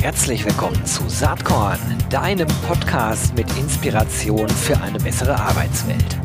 Herzlich 0.00 0.44
willkommen 0.44 0.84
zu 0.86 1.08
Saatkorn, 1.08 1.78
deinem 2.08 2.48
Podcast 2.66 3.34
mit 3.34 3.46
Inspiration 3.58 4.48
für 4.48 4.80
eine 4.80 4.98
bessere 4.98 5.38
Arbeitswelt. 5.38 6.18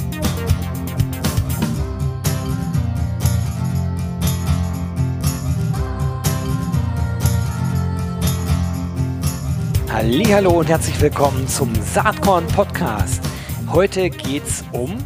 Hallo 9.90 10.60
und 10.60 10.70
herzlich 10.70 11.00
willkommen 11.02 11.48
zum 11.48 11.74
Saatkorn 11.76 12.48
Podcast. 12.48 13.22
Heute 13.72 14.10
geht 14.10 14.44
es 14.44 14.64
um 14.72 14.98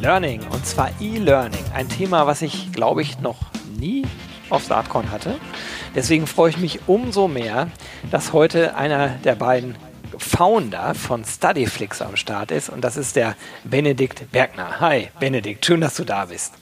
Learning 0.00 0.42
und 0.50 0.66
zwar 0.66 0.90
E-Learning, 1.00 1.64
ein 1.72 1.88
Thema, 1.88 2.26
was 2.26 2.42
ich 2.42 2.72
glaube 2.72 3.02
ich 3.02 3.20
noch 3.20 3.38
nie 3.78 4.04
auf 4.50 4.64
Saatkorn 4.64 5.10
hatte. 5.10 5.36
Deswegen 5.94 6.26
freue 6.26 6.50
ich 6.50 6.58
mich 6.58 6.80
umso 6.88 7.28
mehr, 7.28 7.68
dass 8.10 8.32
heute 8.32 8.74
einer 8.76 9.08
der 9.08 9.36
beiden 9.36 9.76
Founder 10.18 10.94
von 10.94 11.24
Studyflix 11.24 12.02
am 12.02 12.16
Start 12.16 12.50
ist 12.50 12.68
und 12.68 12.82
das 12.82 12.96
ist 12.96 13.16
der 13.16 13.36
Benedikt 13.62 14.30
Bergner. 14.32 14.80
Hi 14.80 15.08
Benedikt, 15.20 15.64
schön, 15.64 15.80
dass 15.80 15.94
du 15.94 16.04
da 16.04 16.26
bist. 16.26 16.54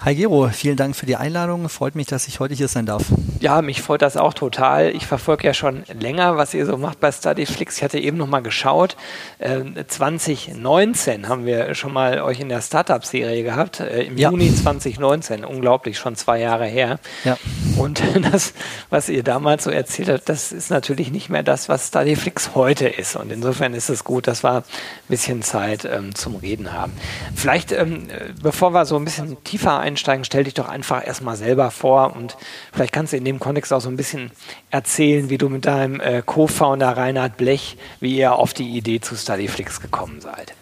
Hi 0.00 0.14
Gero, 0.14 0.48
vielen 0.50 0.76
Dank 0.76 0.94
für 0.94 1.06
die 1.06 1.16
Einladung. 1.16 1.68
Freut 1.68 1.96
mich, 1.96 2.06
dass 2.06 2.28
ich 2.28 2.38
heute 2.38 2.54
hier 2.54 2.68
sein 2.68 2.86
darf. 2.86 3.06
Ja, 3.40 3.62
mich 3.62 3.82
freut 3.82 4.00
das 4.00 4.16
auch 4.16 4.32
total. 4.32 4.94
Ich 4.94 5.06
verfolge 5.06 5.44
ja 5.44 5.54
schon 5.54 5.82
länger, 5.92 6.36
was 6.36 6.54
ihr 6.54 6.66
so 6.66 6.76
macht 6.76 7.00
bei 7.00 7.10
Studyflix. 7.10 7.78
Ich 7.78 7.82
hatte 7.82 7.98
eben 7.98 8.16
noch 8.16 8.28
mal 8.28 8.40
geschaut. 8.40 8.96
Äh, 9.38 9.62
2019 9.86 11.28
haben 11.28 11.46
wir 11.46 11.74
schon 11.74 11.92
mal 11.92 12.20
euch 12.20 12.38
in 12.38 12.48
der 12.48 12.60
Startup-Serie 12.60 13.42
gehabt. 13.42 13.80
Äh, 13.80 14.04
Im 14.04 14.16
ja. 14.16 14.30
Juni 14.30 14.54
2019. 14.54 15.44
Unglaublich, 15.44 15.98
schon 15.98 16.14
zwei 16.14 16.38
Jahre 16.38 16.66
her. 16.66 17.00
Ja. 17.24 17.36
Und 17.78 18.02
das, 18.32 18.54
was 18.90 19.08
ihr 19.08 19.22
damals 19.22 19.64
so 19.64 19.70
erzählt 19.70 20.08
habt, 20.08 20.28
das 20.28 20.52
ist 20.52 20.70
natürlich 20.70 21.10
nicht 21.10 21.30
mehr 21.30 21.42
das, 21.42 21.68
was 21.68 21.88
Studyflix 21.88 22.54
heute 22.54 22.88
ist. 22.88 23.16
Und 23.16 23.30
insofern 23.30 23.74
ist 23.74 23.88
es 23.88 24.04
gut, 24.04 24.26
dass 24.26 24.42
wir 24.42 24.58
ein 24.58 24.64
bisschen 25.08 25.42
Zeit 25.42 25.84
ähm, 25.84 26.14
zum 26.14 26.36
Reden 26.36 26.72
haben. 26.72 26.92
Vielleicht, 27.34 27.72
ähm, 27.72 28.08
bevor 28.42 28.70
wir 28.72 28.84
so 28.84 28.96
ein 28.96 29.04
bisschen 29.04 29.42
tiefer 29.44 29.78
einsteigen, 29.78 30.24
stell 30.24 30.44
dich 30.44 30.54
doch 30.54 30.68
einfach 30.68 31.06
erstmal 31.06 31.36
selber 31.36 31.70
vor 31.70 32.16
und 32.16 32.36
vielleicht 32.72 32.92
kannst 32.92 33.12
du 33.12 33.16
in 33.16 33.24
dem 33.24 33.38
Kontext 33.38 33.72
auch 33.72 33.80
so 33.80 33.88
ein 33.88 33.96
bisschen 33.96 34.30
erzählen, 34.70 35.30
wie 35.30 35.38
du 35.38 35.48
mit 35.48 35.66
deinem 35.66 36.00
äh, 36.00 36.22
Co-Founder 36.24 36.96
Reinhard 36.96 37.36
Blech, 37.36 37.76
wie 38.00 38.16
ihr 38.16 38.34
auf 38.34 38.54
die 38.54 38.76
Idee 38.76 39.00
zu 39.00 39.16
Studyflix 39.16 39.80
gekommen 39.80 40.20
seid. 40.20 40.57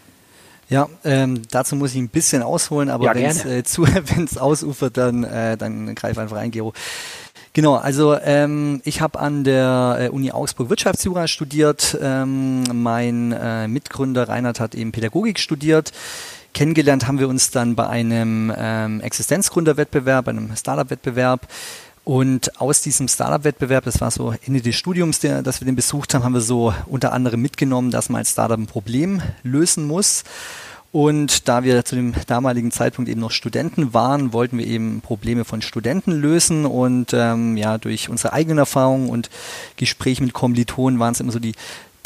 Ja, 0.69 0.89
ähm, 1.05 1.43
dazu 1.51 1.77
muss 1.77 1.93
ich 1.93 1.99
ein 1.99 2.09
bisschen 2.09 2.43
ausholen, 2.43 2.91
aber 2.91 3.05
ja, 3.05 3.15
wenn 3.15 4.25
es 4.25 4.37
äh, 4.37 4.39
ausufert, 4.41 4.97
dann, 4.97 5.23
äh, 5.23 5.57
dann 5.57 5.95
greif 5.95 6.19
einfach 6.19 6.37
ein, 6.37 6.51
Gero. 6.51 6.73
Genau, 7.53 7.77
also 7.77 8.19
ähm, 8.21 8.83
ich 8.85 9.01
habe 9.01 9.19
an 9.19 9.45
der 9.45 9.97
äh, 9.99 10.09
Uni 10.09 10.31
Augsburg 10.31 10.69
Wirtschaftsjura 10.69 11.27
studiert. 11.27 11.97
Ähm, 12.03 12.65
mein 12.65 13.33
äh, 13.33 13.67
Mitgründer 13.67 14.29
Reinhard 14.29 14.61
hat 14.61 14.75
eben 14.75 14.93
Pädagogik 14.93 15.39
studiert. 15.39 15.93
Kennengelernt 16.53 17.07
haben 17.07 17.19
wir 17.19 17.29
uns 17.29 17.51
dann 17.51 17.75
bei 17.75 17.87
einem 17.87 18.53
ähm, 18.57 19.01
Existenzgründerwettbewerb, 19.01 20.29
einem 20.29 20.55
Startup-Wettbewerb. 20.57 21.47
Und 22.07 22.61
aus 22.61 22.83
diesem 22.83 23.09
Startup-Wettbewerb, 23.09 23.83
das 23.83 24.01
war 24.01 24.13
so 24.13 24.33
Ende 24.47 24.61
des 24.61 24.77
Studiums, 24.77 25.19
der, 25.19 25.43
dass 25.43 25.61
wir 25.61 25.67
den 25.67 25.75
besucht 25.75 26.15
haben, 26.15 26.23
haben 26.23 26.35
wir 26.35 26.41
so 26.41 26.73
unter 26.87 27.13
anderem 27.13 27.43
mitgenommen, 27.43 27.91
dass 27.91 28.11
man 28.11 28.21
als 28.21 28.31
Startup 28.31 28.57
ein 28.57 28.69
Problem 28.69 29.23
lösen 29.43 29.89
muss. 29.89 30.23
Und 30.93 31.49
da 31.49 31.65
wir 31.65 31.85
zu 31.85 31.97
dem 31.97 32.15
damaligen 32.29 32.71
Zeitpunkt 32.71 33.11
eben 33.11 33.21
noch 33.21 33.33
Studenten 33.33 33.93
waren, 33.93 34.33
wollten 34.33 34.57
wir 34.57 34.69
eben 34.69 35.01
Probleme 35.01 35.45
von 35.45 35.63
Studenten 35.63 36.13
lösen. 36.13 36.65
Und 36.65 37.13
ähm, 37.13 37.57
ja, 37.57 37.77
durch 37.77 38.09
unsere 38.09 38.33
eigenen 38.33 38.59
Erfahrungen 38.59 39.11
und 39.11 39.29
Gespräche 39.77 40.23
mit 40.23 40.33
Kommilitonen 40.33 41.01
waren 41.01 41.11
es 41.13 41.19
immer 41.19 41.33
so 41.33 41.41
die 41.41 41.57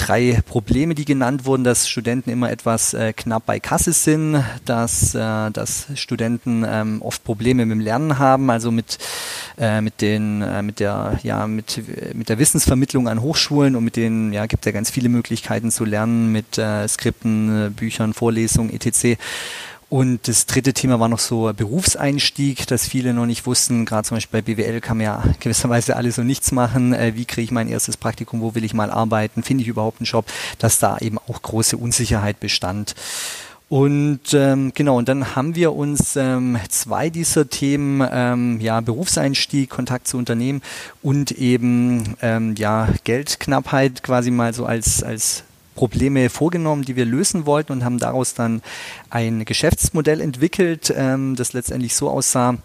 drei 0.01 0.41
Probleme, 0.47 0.95
die 0.95 1.05
genannt 1.05 1.45
wurden, 1.45 1.63
dass 1.63 1.89
Studenten 1.89 2.31
immer 2.31 2.51
etwas 2.51 2.95
äh, 2.95 3.13
knapp 3.13 3.45
bei 3.45 3.61
Kasse 3.61 3.93
sind, 3.93 4.43
dass, 4.65 5.15
äh, 5.15 5.51
dass 5.51 5.89
Studenten 5.95 6.65
ähm, 6.67 7.03
oft 7.03 7.23
Probleme 7.23 7.67
mit 7.67 7.77
dem 7.77 7.81
Lernen 7.81 8.19
haben, 8.19 8.51
also 8.51 8.71
mit, 8.71 8.99
äh, 9.59 9.81
mit, 9.81 10.01
den, 10.01 10.41
äh, 10.43 10.63
mit, 10.63 10.81
der, 10.81 11.19
ja, 11.23 11.47
mit, 11.47 11.83
mit 12.15 12.29
der 12.31 12.39
Wissensvermittlung 12.39 13.09
an 13.09 13.21
Hochschulen 13.21 13.77
und 13.77 13.85
mit 13.85 13.97
denen 13.97 14.33
ja, 14.33 14.47
gibt 14.47 14.65
ja 14.65 14.73
ganz 14.73 14.91
viele 14.91 15.11
Möglichkeiten 15.11 15.71
zu 15.71 15.85
lernen 15.85 16.33
mit 16.33 16.57
äh, 16.57 16.89
Skripten, 16.89 17.67
äh, 17.67 17.71
Büchern, 17.71 18.15
Vorlesungen, 18.15 18.73
etc. 18.73 19.19
Und 19.91 20.29
das 20.29 20.47
dritte 20.47 20.73
Thema 20.73 21.01
war 21.01 21.09
noch 21.09 21.19
so 21.19 21.53
Berufseinstieg, 21.53 22.65
dass 22.69 22.87
viele 22.87 23.13
noch 23.13 23.27
nicht 23.27 23.45
wussten, 23.45 23.85
gerade 23.85 24.07
zum 24.07 24.19
Beispiel 24.19 24.41
bei 24.41 24.55
BWL 24.55 24.81
kann 24.81 24.99
man 24.99 25.05
ja 25.05 25.25
gewisserweise 25.41 25.97
alle 25.97 26.13
so 26.13 26.23
nichts 26.23 26.53
machen. 26.53 26.95
Äh, 26.95 27.17
wie 27.17 27.25
kriege 27.25 27.43
ich 27.43 27.51
mein 27.51 27.69
erstes 27.69 27.97
Praktikum, 27.97 28.41
wo 28.41 28.55
will 28.55 28.63
ich 28.65 28.73
mal 28.73 28.93
arbeiten, 28.93 29.43
finde 29.43 29.63
ich 29.63 29.69
überhaupt 29.69 29.99
einen 29.99 30.07
Job, 30.07 30.27
dass 30.61 30.79
da 30.79 30.99
eben 30.99 31.19
auch 31.19 31.43
große 31.43 31.77
Unsicherheit 31.77 32.39
bestand. 32.39 32.95
Und 33.69 34.33
ähm, 34.33 34.71
genau, 34.77 34.97
und 34.97 35.09
dann 35.09 35.35
haben 35.35 35.57
wir 35.57 35.73
uns 35.75 36.15
ähm, 36.15 36.57
zwei 36.69 37.11
dieser 37.11 37.51
Themen, 37.51 38.09
ähm, 38.13 38.61
ja, 38.61 38.81
Berufseinstieg, 38.81 39.71
Kontakt 39.71 40.07
zu 40.07 40.19
Unternehmen 40.19 40.63
und 41.03 41.33
eben 41.33 42.15
ähm, 42.23 42.55
ja, 42.57 42.89
Geldknappheit 43.03 44.05
quasi 44.05 44.31
mal 44.31 44.55
so 44.55 44.67
als, 44.67 45.03
als 45.03 45.43
Probleme 45.81 46.29
vorgenommen, 46.29 46.83
die 46.83 46.95
wir 46.95 47.07
lösen 47.07 47.47
wollten 47.47 47.73
und 47.73 47.85
haben 47.87 47.99
daraus 47.99 48.35
dann 48.35 48.61
ein 49.09 49.47
Geschäftsmodell 49.47 50.21
entwickelt, 50.21 50.93
ähm, 50.95 51.37
das 51.37 51.55
letztendlich 51.55 51.95
so 51.95 52.11
aussah, 52.11 52.59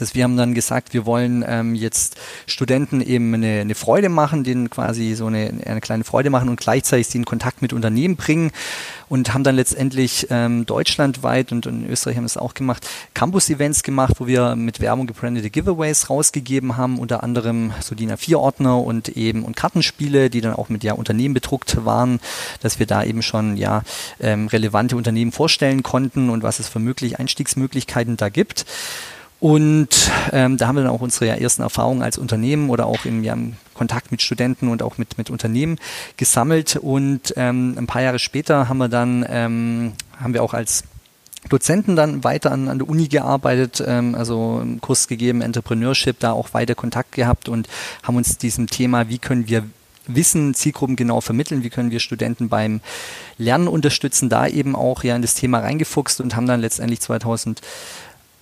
dass 0.00 0.14
wir 0.14 0.24
haben 0.24 0.36
dann 0.36 0.54
gesagt, 0.54 0.94
wir 0.94 1.06
wollen 1.06 1.44
ähm, 1.46 1.74
jetzt 1.74 2.16
Studenten 2.46 3.00
eben 3.00 3.34
eine, 3.34 3.60
eine 3.60 3.74
Freude 3.74 4.08
machen, 4.08 4.44
denen 4.44 4.70
quasi 4.70 5.14
so 5.14 5.26
eine, 5.26 5.52
eine 5.64 5.80
kleine 5.80 6.04
Freude 6.04 6.30
machen 6.30 6.48
und 6.48 6.60
gleichzeitig 6.60 7.08
sie 7.08 7.18
in 7.18 7.24
Kontakt 7.24 7.62
mit 7.62 7.72
Unternehmen 7.72 8.16
bringen 8.16 8.52
und 9.08 9.34
haben 9.34 9.44
dann 9.44 9.56
letztendlich 9.56 10.26
ähm, 10.30 10.66
deutschlandweit 10.66 11.52
und, 11.52 11.66
in 11.66 11.88
Österreich 11.88 12.16
haben 12.16 12.24
das 12.24 12.36
auch 12.36 12.54
gemacht, 12.54 12.88
Campus-Events 13.14 13.82
gemacht, 13.82 14.14
wo 14.18 14.26
wir 14.26 14.56
mit 14.56 14.80
Werbung 14.80 15.06
gebrandete 15.06 15.50
Giveaways 15.50 16.10
rausgegeben 16.10 16.76
haben, 16.76 16.98
unter 16.98 17.22
anderem 17.22 17.72
so 17.80 17.94
DIN 17.94 18.12
A4-Ordner 18.12 18.78
und 18.80 19.08
eben 19.08 19.44
und 19.44 19.56
Kartenspiele, 19.56 20.30
die 20.30 20.40
dann 20.40 20.54
auch 20.54 20.68
mit 20.68 20.84
ja 20.84 20.92
Unternehmen 20.92 21.34
bedruckt 21.34 21.84
waren, 21.84 22.20
dass 22.60 22.78
wir 22.78 22.86
da 22.86 23.04
eben 23.04 23.22
schon 23.22 23.56
ja 23.56 23.82
ähm, 24.20 24.48
relevante 24.48 24.96
Unternehmen 24.96 25.32
vorstellen 25.32 25.82
konnten 25.82 26.30
und 26.30 26.42
was 26.42 26.58
es 26.58 26.68
für 26.68 26.78
mögliche 26.78 27.18
Einstiegsmöglichkeiten 27.18 28.16
da 28.16 28.28
gibt. 28.28 28.66
Und 29.40 30.10
ähm, 30.32 30.56
da 30.56 30.66
haben 30.66 30.76
wir 30.76 30.82
dann 30.82 30.92
auch 30.92 31.00
unsere 31.00 31.40
ersten 31.40 31.62
Erfahrungen 31.62 32.02
als 32.02 32.18
Unternehmen 32.18 32.70
oder 32.70 32.86
auch 32.86 33.04
im, 33.04 33.22
ja, 33.22 33.34
im 33.34 33.54
Kontakt 33.74 34.10
mit 34.10 34.20
Studenten 34.20 34.68
und 34.68 34.82
auch 34.82 34.98
mit, 34.98 35.16
mit 35.16 35.30
Unternehmen 35.30 35.78
gesammelt. 36.16 36.76
Und 36.76 37.34
ähm, 37.36 37.76
ein 37.78 37.86
paar 37.86 38.02
Jahre 38.02 38.18
später 38.18 38.68
haben 38.68 38.78
wir 38.78 38.88
dann, 38.88 39.24
ähm, 39.28 39.92
haben 40.20 40.34
wir 40.34 40.42
auch 40.42 40.54
als 40.54 40.82
Dozenten 41.48 41.94
dann 41.94 42.24
weiter 42.24 42.50
an, 42.50 42.68
an 42.68 42.78
der 42.78 42.88
Uni 42.88 43.06
gearbeitet, 43.06 43.82
ähm, 43.86 44.16
also 44.16 44.58
einen 44.60 44.80
Kurs 44.80 45.06
gegeben, 45.06 45.40
Entrepreneurship, 45.40 46.18
da 46.18 46.32
auch 46.32 46.52
weiter 46.52 46.74
Kontakt 46.74 47.12
gehabt 47.12 47.48
und 47.48 47.68
haben 48.02 48.16
uns 48.16 48.38
diesem 48.38 48.66
Thema, 48.66 49.08
wie 49.08 49.18
können 49.18 49.48
wir 49.48 49.64
Wissen 50.08 50.54
Zielgruppen 50.54 50.96
genau 50.96 51.20
vermitteln, 51.20 51.62
wie 51.62 51.68
können 51.68 51.90
wir 51.90 52.00
Studenten 52.00 52.48
beim 52.48 52.80
Lernen 53.36 53.68
unterstützen, 53.68 54.30
da 54.30 54.46
eben 54.46 54.74
auch 54.74 55.04
ja 55.04 55.14
in 55.14 55.22
das 55.22 55.34
Thema 55.34 55.60
reingefuchst 55.60 56.22
und 56.22 56.34
haben 56.34 56.46
dann 56.46 56.62
letztendlich 56.62 57.00
2000 57.00 57.60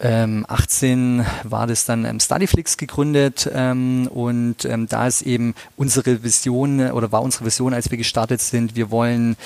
ähm, 0.00 0.44
18 0.48 1.24
war 1.44 1.66
das 1.66 1.86
dann 1.86 2.04
ähm, 2.04 2.20
Studyflix 2.20 2.76
gegründet 2.76 3.50
ähm, 3.52 4.08
und 4.08 4.64
ähm, 4.64 4.86
da 4.88 5.06
ist 5.06 5.22
eben 5.22 5.54
unsere 5.76 6.22
Vision 6.22 6.90
oder 6.90 7.12
war 7.12 7.22
unsere 7.22 7.46
Vision, 7.46 7.72
als 7.72 7.90
wir 7.90 7.96
gestartet 7.98 8.40
sind, 8.40 8.76
wir 8.76 8.90
wollen 8.90 9.36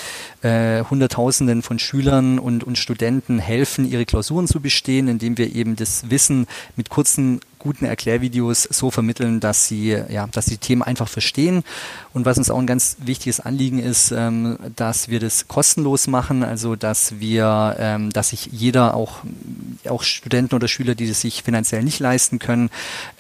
äh, 0.43 0.83
Hunderttausenden 0.85 1.63
von 1.63 1.79
Schülern 1.79 2.39
und, 2.39 2.65
und 2.65 2.79
Studenten 2.79 3.39
helfen, 3.39 3.89
ihre 3.89 4.07
Klausuren 4.07 4.49
zu 4.49 4.61
bestehen, 4.61 5.07
indem 5.07 5.39
wir 5.39 5.55
eben 5.55 5.77
das 5.77 6.11
Wissen 6.11 6.47
mit 6.77 6.91
kurzen 6.91 7.41
guten 7.61 7.85
Erklärvideos 7.85 8.65
so 8.65 8.91
vermitteln, 8.91 9.39
dass 9.39 9.69
sie, 9.69 9.97
ja, 10.09 10.27
dass 10.33 10.47
die 10.47 10.59
Themen 10.59 10.83
einfach 10.83 11.09
verstehen. 11.09 11.63
Und 12.13 12.25
was 12.25 12.39
uns 12.39 12.51
auch 12.51 12.59
ein 12.59 12.67
ganz 12.67 12.97
wichtiges 12.99 13.39
Anliegen 13.39 13.79
ist, 13.79 14.11
ähm, 14.11 14.59
dass 14.75 15.09
wir 15.09 15.21
das 15.21 15.47
kostenlos 15.47 16.09
machen, 16.09 16.43
also 16.43 16.75
dass 16.75 17.21
wir, 17.21 17.77
ähm, 17.79 18.11
dass 18.13 18.31
sich 18.31 18.49
jeder, 18.51 18.95
auch, 18.95 19.19
auch 19.89 20.03
Studenten 20.03 20.57
oder 20.57 20.67
Schüler, 20.67 20.97
die 20.97 21.07
das 21.07 21.21
sich 21.21 21.43
finanziell 21.45 21.85
nicht 21.85 22.01
leisten 22.01 22.39
können, 22.41 22.71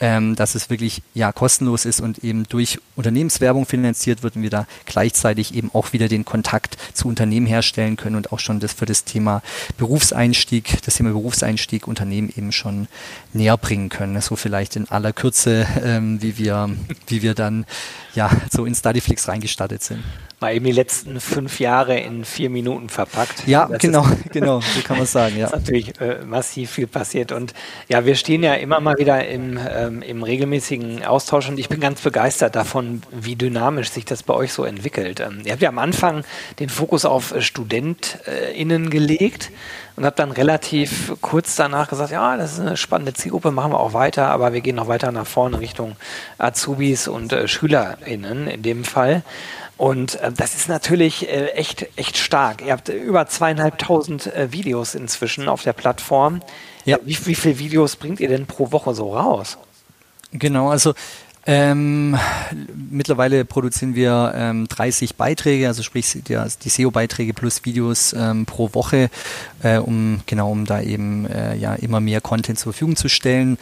ähm, 0.00 0.34
dass 0.34 0.54
es 0.54 0.70
wirklich 0.70 1.02
ja 1.14 1.30
kostenlos 1.30 1.84
ist 1.84 2.00
und 2.00 2.24
eben 2.24 2.44
durch 2.48 2.80
Unternehmenswerbung 2.96 3.66
finanziert 3.66 4.22
wird 4.22 4.36
und 4.36 4.42
wir 4.42 4.50
da 4.50 4.66
gleichzeitig 4.86 5.54
eben 5.54 5.70
auch 5.72 5.92
wieder 5.92 6.08
den 6.08 6.24
Kontakt 6.24 6.76
zu 6.94 7.06
Unternehmen 7.06 7.46
herstellen 7.46 7.96
können 7.96 8.16
und 8.16 8.32
auch 8.32 8.40
schon 8.40 8.58
das 8.58 8.72
für 8.72 8.86
das 8.86 9.04
Thema 9.04 9.42
Berufseinstieg, 9.78 10.82
das 10.82 10.94
Thema 10.96 11.10
Berufseinstieg 11.10 11.86
Unternehmen 11.86 12.32
eben 12.34 12.52
schon 12.52 12.88
näher 13.32 13.56
bringen 13.56 13.88
können. 13.88 14.14
Das 14.14 14.29
so 14.30 14.36
vielleicht 14.36 14.76
in 14.76 14.88
aller 14.88 15.12
Kürze, 15.12 15.66
ähm, 15.82 16.22
wie 16.22 16.38
wir, 16.38 16.70
wie 17.08 17.22
wir 17.22 17.34
dann 17.34 17.66
ja 18.14 18.30
so 18.50 18.64
in 18.64 18.74
Studyflix 18.74 19.26
reingestartet 19.26 19.82
sind. 19.82 20.04
Mal 20.40 20.54
eben 20.54 20.64
die 20.64 20.72
letzten 20.72 21.20
fünf 21.20 21.60
Jahre 21.60 21.98
in 21.98 22.24
vier 22.24 22.48
Minuten 22.48 22.88
verpackt. 22.88 23.46
Ja, 23.46 23.66
das 23.66 23.78
genau, 23.78 24.06
genau, 24.32 24.60
so 24.60 24.80
kann 24.82 24.96
man 24.96 25.06
sagen. 25.06 25.36
Ja. 25.36 25.46
ist 25.48 25.52
natürlich 25.52 26.00
äh, 26.00 26.24
massiv 26.24 26.70
viel 26.70 26.86
passiert. 26.86 27.30
Und 27.30 27.52
ja, 27.88 28.06
wir 28.06 28.14
stehen 28.14 28.42
ja 28.42 28.54
immer 28.54 28.80
mal 28.80 28.96
wieder 28.96 29.26
im, 29.28 29.58
ähm, 29.58 30.00
im 30.00 30.22
regelmäßigen 30.22 31.04
Austausch 31.04 31.48
und 31.50 31.58
ich 31.58 31.68
bin 31.68 31.78
ganz 31.78 32.00
begeistert 32.00 32.56
davon, 32.56 33.02
wie 33.10 33.36
dynamisch 33.36 33.90
sich 33.90 34.06
das 34.06 34.22
bei 34.22 34.32
euch 34.32 34.54
so 34.54 34.64
entwickelt. 34.64 35.20
Ähm, 35.20 35.42
ihr 35.44 35.52
habt 35.52 35.60
ja 35.60 35.68
am 35.68 35.78
Anfang 35.78 36.24
den 36.58 36.70
Fokus 36.70 37.04
auf 37.04 37.34
StudentInnen 37.38 38.88
gelegt 38.88 39.50
und 39.96 40.06
habe 40.06 40.16
dann 40.16 40.30
relativ 40.30 41.12
kurz 41.20 41.56
danach 41.56 41.90
gesagt, 41.90 42.10
ja, 42.10 42.38
das 42.38 42.54
ist 42.54 42.60
eine 42.60 42.78
spannende 42.78 43.12
Zielgruppe, 43.12 43.50
machen 43.50 43.72
wir 43.72 43.80
auch 43.80 43.92
weiter, 43.92 44.28
aber 44.28 44.54
wir 44.54 44.62
gehen 44.62 44.76
noch 44.76 44.88
weiter 44.88 45.12
nach 45.12 45.26
vorne 45.26 45.60
Richtung 45.60 45.96
Azubis 46.38 47.08
und 47.08 47.34
äh, 47.34 47.46
SchülerInnen 47.46 48.46
in 48.46 48.62
dem 48.62 48.84
Fall. 48.84 49.22
Und 49.80 50.16
äh, 50.16 50.30
das 50.30 50.56
ist 50.56 50.68
natürlich 50.68 51.26
äh, 51.26 51.52
echt, 51.52 51.86
echt 51.96 52.18
stark. 52.18 52.60
Ihr 52.60 52.72
habt 52.72 52.90
über 52.90 53.26
zweieinhalbtausend 53.26 54.26
äh, 54.26 54.52
Videos 54.52 54.94
inzwischen 54.94 55.48
auf 55.48 55.62
der 55.62 55.72
Plattform. 55.72 56.42
Ja. 56.84 56.98
Wie, 57.02 57.16
wie 57.24 57.34
viele 57.34 57.58
Videos 57.58 57.96
bringt 57.96 58.20
ihr 58.20 58.28
denn 58.28 58.44
pro 58.44 58.72
Woche 58.72 58.94
so 58.94 59.16
raus? 59.16 59.56
Genau, 60.32 60.68
also 60.68 60.92
ähm, 61.46 62.14
mittlerweile 62.90 63.46
produzieren 63.46 63.94
wir 63.94 64.34
ähm, 64.36 64.68
30 64.68 65.14
Beiträge, 65.14 65.66
also 65.66 65.82
sprich 65.82 66.12
die, 66.12 66.36
die 66.62 66.68
SEO-Beiträge 66.68 67.32
plus 67.32 67.64
Videos 67.64 68.12
ähm, 68.12 68.44
pro 68.44 68.74
Woche, 68.74 69.08
äh, 69.62 69.78
um 69.78 70.20
genau 70.26 70.50
um 70.50 70.66
da 70.66 70.82
eben 70.82 71.24
äh, 71.24 71.56
ja 71.56 71.74
immer 71.74 72.00
mehr 72.00 72.20
Content 72.20 72.58
zur 72.58 72.74
Verfügung 72.74 72.96
zu 72.96 73.08
stellen. 73.08 73.56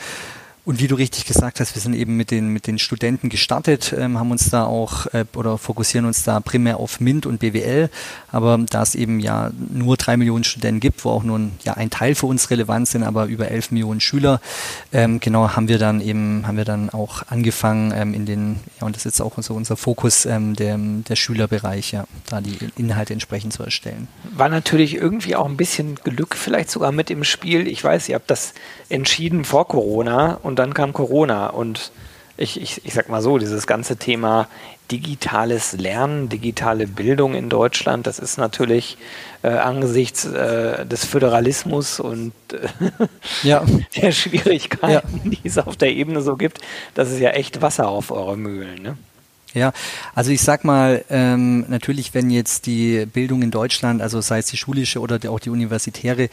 Und 0.68 0.80
wie 0.80 0.86
du 0.86 0.96
richtig 0.96 1.24
gesagt 1.24 1.60
hast, 1.60 1.74
wir 1.74 1.80
sind 1.80 1.94
eben 1.94 2.18
mit 2.18 2.30
den, 2.30 2.48
mit 2.48 2.66
den 2.66 2.78
Studenten 2.78 3.30
gestartet, 3.30 3.94
ähm, 3.96 4.18
haben 4.18 4.30
uns 4.30 4.50
da 4.50 4.66
auch 4.66 5.06
äh, 5.14 5.24
oder 5.34 5.56
fokussieren 5.56 6.04
uns 6.04 6.24
da 6.24 6.40
primär 6.40 6.76
auf 6.76 7.00
MINT 7.00 7.24
und 7.24 7.40
BWL. 7.40 7.88
Aber 8.30 8.58
da 8.68 8.82
es 8.82 8.94
eben 8.94 9.18
ja 9.18 9.50
nur 9.72 9.96
drei 9.96 10.18
Millionen 10.18 10.44
Studenten 10.44 10.80
gibt, 10.80 11.06
wo 11.06 11.10
auch 11.10 11.22
nur 11.22 11.38
ein, 11.38 11.52
ja, 11.64 11.72
ein 11.72 11.88
Teil 11.88 12.14
für 12.14 12.26
uns 12.26 12.50
relevant 12.50 12.86
sind, 12.86 13.02
aber 13.02 13.24
über 13.24 13.50
elf 13.50 13.70
Millionen 13.70 14.02
Schüler, 14.02 14.42
ähm, 14.92 15.20
genau 15.20 15.56
haben 15.56 15.68
wir 15.68 15.78
dann 15.78 16.02
eben, 16.02 16.46
haben 16.46 16.58
wir 16.58 16.66
dann 16.66 16.90
auch 16.90 17.22
angefangen 17.30 17.94
ähm, 17.96 18.12
in 18.12 18.26
den, 18.26 18.60
ja, 18.78 18.86
und 18.86 18.94
das 18.94 19.06
ist 19.06 19.16
jetzt 19.16 19.20
auch 19.22 19.38
so 19.38 19.54
unser 19.54 19.78
Fokus, 19.78 20.26
ähm, 20.26 20.54
der, 20.54 20.76
der 20.76 21.16
Schülerbereich, 21.16 21.92
ja, 21.92 22.04
da 22.28 22.42
die 22.42 22.58
Inhalte 22.76 23.14
entsprechend 23.14 23.54
zu 23.54 23.62
erstellen. 23.62 24.06
War 24.36 24.50
natürlich 24.50 24.96
irgendwie 24.96 25.34
auch 25.34 25.46
ein 25.46 25.56
bisschen 25.56 25.94
Glück 25.94 26.36
vielleicht 26.36 26.70
sogar 26.70 26.92
mit 26.92 27.08
im 27.08 27.24
Spiel. 27.24 27.66
Ich 27.68 27.82
weiß, 27.82 28.10
ihr 28.10 28.16
habt 28.16 28.30
das 28.30 28.52
entschieden 28.90 29.46
vor 29.46 29.66
Corona 29.66 30.34
und 30.42 30.57
dann 30.58 30.74
kam 30.74 30.92
Corona 30.92 31.48
und 31.48 31.92
ich, 32.36 32.60
ich, 32.60 32.84
ich 32.84 32.94
sag 32.94 33.08
mal 33.08 33.20
so, 33.20 33.38
dieses 33.38 33.66
ganze 33.66 33.96
Thema 33.96 34.48
digitales 34.90 35.72
Lernen, 35.72 36.28
digitale 36.28 36.86
Bildung 36.86 37.34
in 37.34 37.48
Deutschland, 37.48 38.06
das 38.06 38.18
ist 38.18 38.38
natürlich 38.38 38.96
äh, 39.42 39.48
angesichts 39.48 40.24
äh, 40.24 40.86
des 40.86 41.04
Föderalismus 41.04 42.00
und 42.00 42.32
äh, 42.52 43.06
ja. 43.42 43.64
der 43.96 44.12
Schwierigkeiten, 44.12 44.90
ja. 44.90 45.02
die 45.24 45.40
es 45.44 45.58
auf 45.58 45.76
der 45.76 45.90
Ebene 45.92 46.22
so 46.22 46.36
gibt, 46.36 46.60
das 46.94 47.10
ist 47.10 47.20
ja 47.20 47.30
echt 47.30 47.60
Wasser 47.60 47.88
auf 47.88 48.10
eure 48.10 48.36
Mühlen. 48.36 48.82
Ne? 48.82 48.96
Ja, 49.54 49.72
also 50.14 50.30
ich 50.30 50.42
sag 50.42 50.64
mal, 50.64 51.04
ähm, 51.08 51.64
natürlich, 51.68 52.12
wenn 52.12 52.28
jetzt 52.28 52.66
die 52.66 53.06
Bildung 53.06 53.40
in 53.40 53.50
Deutschland, 53.50 54.02
also 54.02 54.20
sei 54.20 54.40
es 54.40 54.46
die 54.46 54.58
schulische 54.58 55.00
oder 55.00 55.18
die, 55.18 55.28
auch 55.28 55.40
die 55.40 55.48
universitäre, 55.48 56.28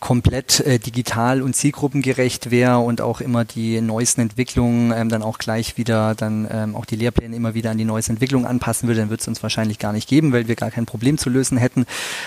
komplett 0.00 0.60
äh, 0.60 0.78
digital 0.78 1.42
und 1.42 1.54
zielgruppengerecht 1.54 2.50
wäre 2.50 2.78
und 2.78 3.02
auch 3.02 3.20
immer 3.20 3.44
die 3.44 3.82
neuesten 3.82 4.22
Entwicklungen 4.22 4.92
ähm, 4.92 5.10
dann 5.10 5.22
auch 5.22 5.36
gleich 5.36 5.76
wieder, 5.76 6.14
dann 6.14 6.48
ähm, 6.50 6.74
auch 6.74 6.86
die 6.86 6.96
Lehrpläne 6.96 7.36
immer 7.36 7.52
wieder 7.52 7.70
an 7.70 7.78
die 7.78 7.84
neuesten 7.84 8.12
Entwicklungen 8.12 8.46
anpassen 8.46 8.88
würde, 8.88 9.00
dann 9.00 9.10
würde 9.10 9.20
es 9.20 9.28
uns 9.28 9.42
wahrscheinlich 9.42 9.78
gar 9.78 9.92
nicht 9.92 10.08
geben, 10.08 10.32
weil 10.32 10.48
wir 10.48 10.56
gar 10.56 10.70
kein 10.70 10.86
Problem 10.86 11.18
zu 11.18 11.28
lösen 11.28 11.58
hätten. 11.58 11.84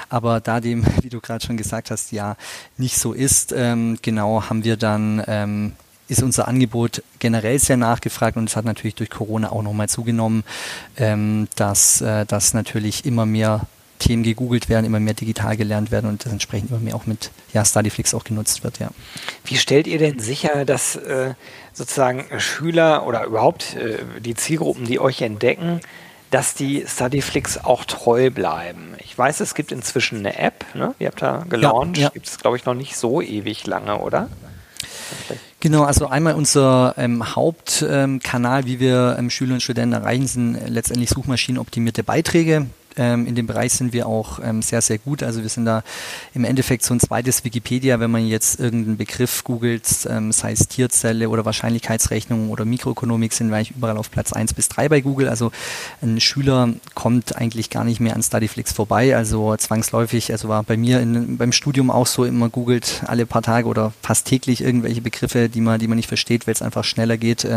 Aber 0.09 0.39
da 0.39 0.59
dem, 0.59 0.85
wie 1.01 1.09
du 1.09 1.19
gerade 1.19 1.43
schon 1.43 1.57
gesagt 1.57 1.89
hast, 1.89 2.11
ja 2.11 2.37
nicht 2.77 2.99
so 2.99 3.13
ist, 3.13 3.53
ähm, 3.57 3.97
genau 4.03 4.43
haben 4.43 4.63
wir 4.63 4.77
dann 4.77 5.23
ähm, 5.27 5.73
ist 6.07 6.23
unser 6.23 6.47
Angebot 6.47 7.03
generell 7.19 7.59
sehr 7.59 7.77
nachgefragt 7.77 8.37
und 8.37 8.49
es 8.49 8.55
hat 8.55 8.65
natürlich 8.65 8.95
durch 8.95 9.09
Corona 9.09 9.51
auch 9.51 9.61
nochmal 9.61 9.89
zugenommen, 9.89 10.43
ähm, 10.97 11.47
dass, 11.55 12.01
äh, 12.01 12.25
dass 12.25 12.53
natürlich 12.53 13.05
immer 13.05 13.25
mehr 13.25 13.61
Themen 13.99 14.23
gegoogelt 14.23 14.69
werden, 14.69 14.85
immer 14.85 14.99
mehr 14.99 15.13
digital 15.13 15.57
gelernt 15.57 15.91
werden 15.91 16.07
und 16.09 16.23
das 16.25 16.31
entsprechend 16.31 16.69
immer 16.69 16.79
mehr 16.79 16.95
auch 16.95 17.05
mit 17.05 17.31
ja, 17.53 17.65
Studyflix 17.65 18.13
auch 18.13 18.23
genutzt 18.23 18.63
wird, 18.63 18.79
ja. 18.79 18.89
Wie 19.45 19.57
stellt 19.57 19.87
ihr 19.87 19.97
denn 19.97 20.19
sicher, 20.19 20.65
dass 20.65 20.95
äh, 20.95 21.33
sozusagen 21.73 22.25
Schüler 22.39 23.05
oder 23.07 23.25
überhaupt 23.25 23.75
äh, 23.75 23.99
die 24.19 24.35
Zielgruppen, 24.35 24.85
die 24.85 24.99
euch 24.99 25.21
entdecken, 25.21 25.81
dass 26.29 26.53
die 26.53 26.85
Studyflix 26.87 27.57
auch 27.57 27.85
treu 27.85 28.29
bleiben? 28.29 28.95
Ich 28.99 29.17
weiß, 29.17 29.39
es 29.39 29.55
gibt 29.55 29.71
inzwischen 29.71 30.19
eine 30.19 30.37
App, 30.37 30.65
ne? 30.75 30.93
ihr 30.99 31.07
habt 31.07 31.21
da 31.21 31.45
gelauncht, 31.49 31.97
ja, 31.97 32.03
ja. 32.03 32.09
gibt 32.09 32.27
es 32.27 32.37
glaube 32.37 32.57
ich 32.57 32.65
noch 32.65 32.75
nicht 32.75 32.95
so 32.95 33.21
ewig 33.21 33.65
lange, 33.65 33.97
oder? 33.97 34.29
Genau, 35.59 35.83
also 35.83 36.07
einmal 36.07 36.35
unser 36.35 36.93
ähm, 36.97 37.35
Hauptkanal, 37.35 38.59
ähm, 38.61 38.65
wie 38.67 38.79
wir 38.79 39.15
ähm, 39.17 39.29
Schüler 39.29 39.55
und 39.55 39.63
Studenten 39.63 39.93
erreichen, 39.93 40.27
sind 40.27 40.59
letztendlich 40.67 41.09
suchmaschinenoptimierte 41.09 42.03
Beiträge. 42.03 42.67
Ähm, 42.97 43.27
in 43.27 43.35
dem 43.35 43.47
Bereich 43.47 43.73
sind 43.73 43.93
wir 43.93 44.07
auch 44.07 44.39
ähm, 44.43 44.61
sehr, 44.61 44.81
sehr 44.81 44.97
gut. 44.97 45.23
Also 45.23 45.41
wir 45.41 45.49
sind 45.49 45.65
da 45.65 45.83
im 46.33 46.43
Endeffekt 46.43 46.83
so 46.83 46.93
ein 46.93 46.99
zweites 46.99 47.43
Wikipedia, 47.43 47.99
wenn 47.99 48.11
man 48.11 48.27
jetzt 48.27 48.59
irgendeinen 48.59 48.97
Begriff 48.97 49.43
googelt, 49.43 49.87
ähm, 50.09 50.31
sei 50.31 50.51
es 50.51 50.67
Tierzelle 50.67 51.29
oder 51.29 51.45
Wahrscheinlichkeitsrechnung 51.45 52.49
oder 52.49 52.65
Mikroökonomik, 52.65 53.33
sind 53.33 53.49
wir 53.49 53.57
eigentlich 53.57 53.71
überall 53.71 53.97
auf 53.97 54.09
Platz 54.09 54.33
1 54.33 54.53
bis 54.53 54.69
3 54.69 54.89
bei 54.89 55.01
Google. 55.01 55.29
Also 55.29 55.51
ein 56.01 56.19
Schüler 56.19 56.73
kommt 56.95 57.35
eigentlich 57.35 57.69
gar 57.69 57.83
nicht 57.83 57.99
mehr 57.99 58.15
an 58.15 58.23
Studyflix 58.23 58.73
vorbei. 58.73 59.15
Also 59.15 59.55
zwangsläufig, 59.55 60.31
also 60.31 60.49
war 60.49 60.63
bei 60.63 60.77
mir 60.77 60.99
in, 60.99 61.37
beim 61.37 61.51
Studium 61.51 61.91
auch 61.91 62.07
so, 62.07 62.25
immer 62.25 62.49
googelt 62.49 63.03
alle 63.05 63.25
paar 63.25 63.43
Tage 63.43 63.67
oder 63.67 63.93
fast 64.01 64.25
täglich 64.27 64.61
irgendwelche 64.61 65.01
Begriffe, 65.01 65.49
die 65.49 65.61
man, 65.61 65.79
die 65.79 65.87
man 65.87 65.97
nicht 65.97 66.07
versteht, 66.07 66.47
weil 66.47 66.53
es 66.53 66.61
einfach 66.61 66.83
schneller 66.83 67.17
geht. 67.17 67.47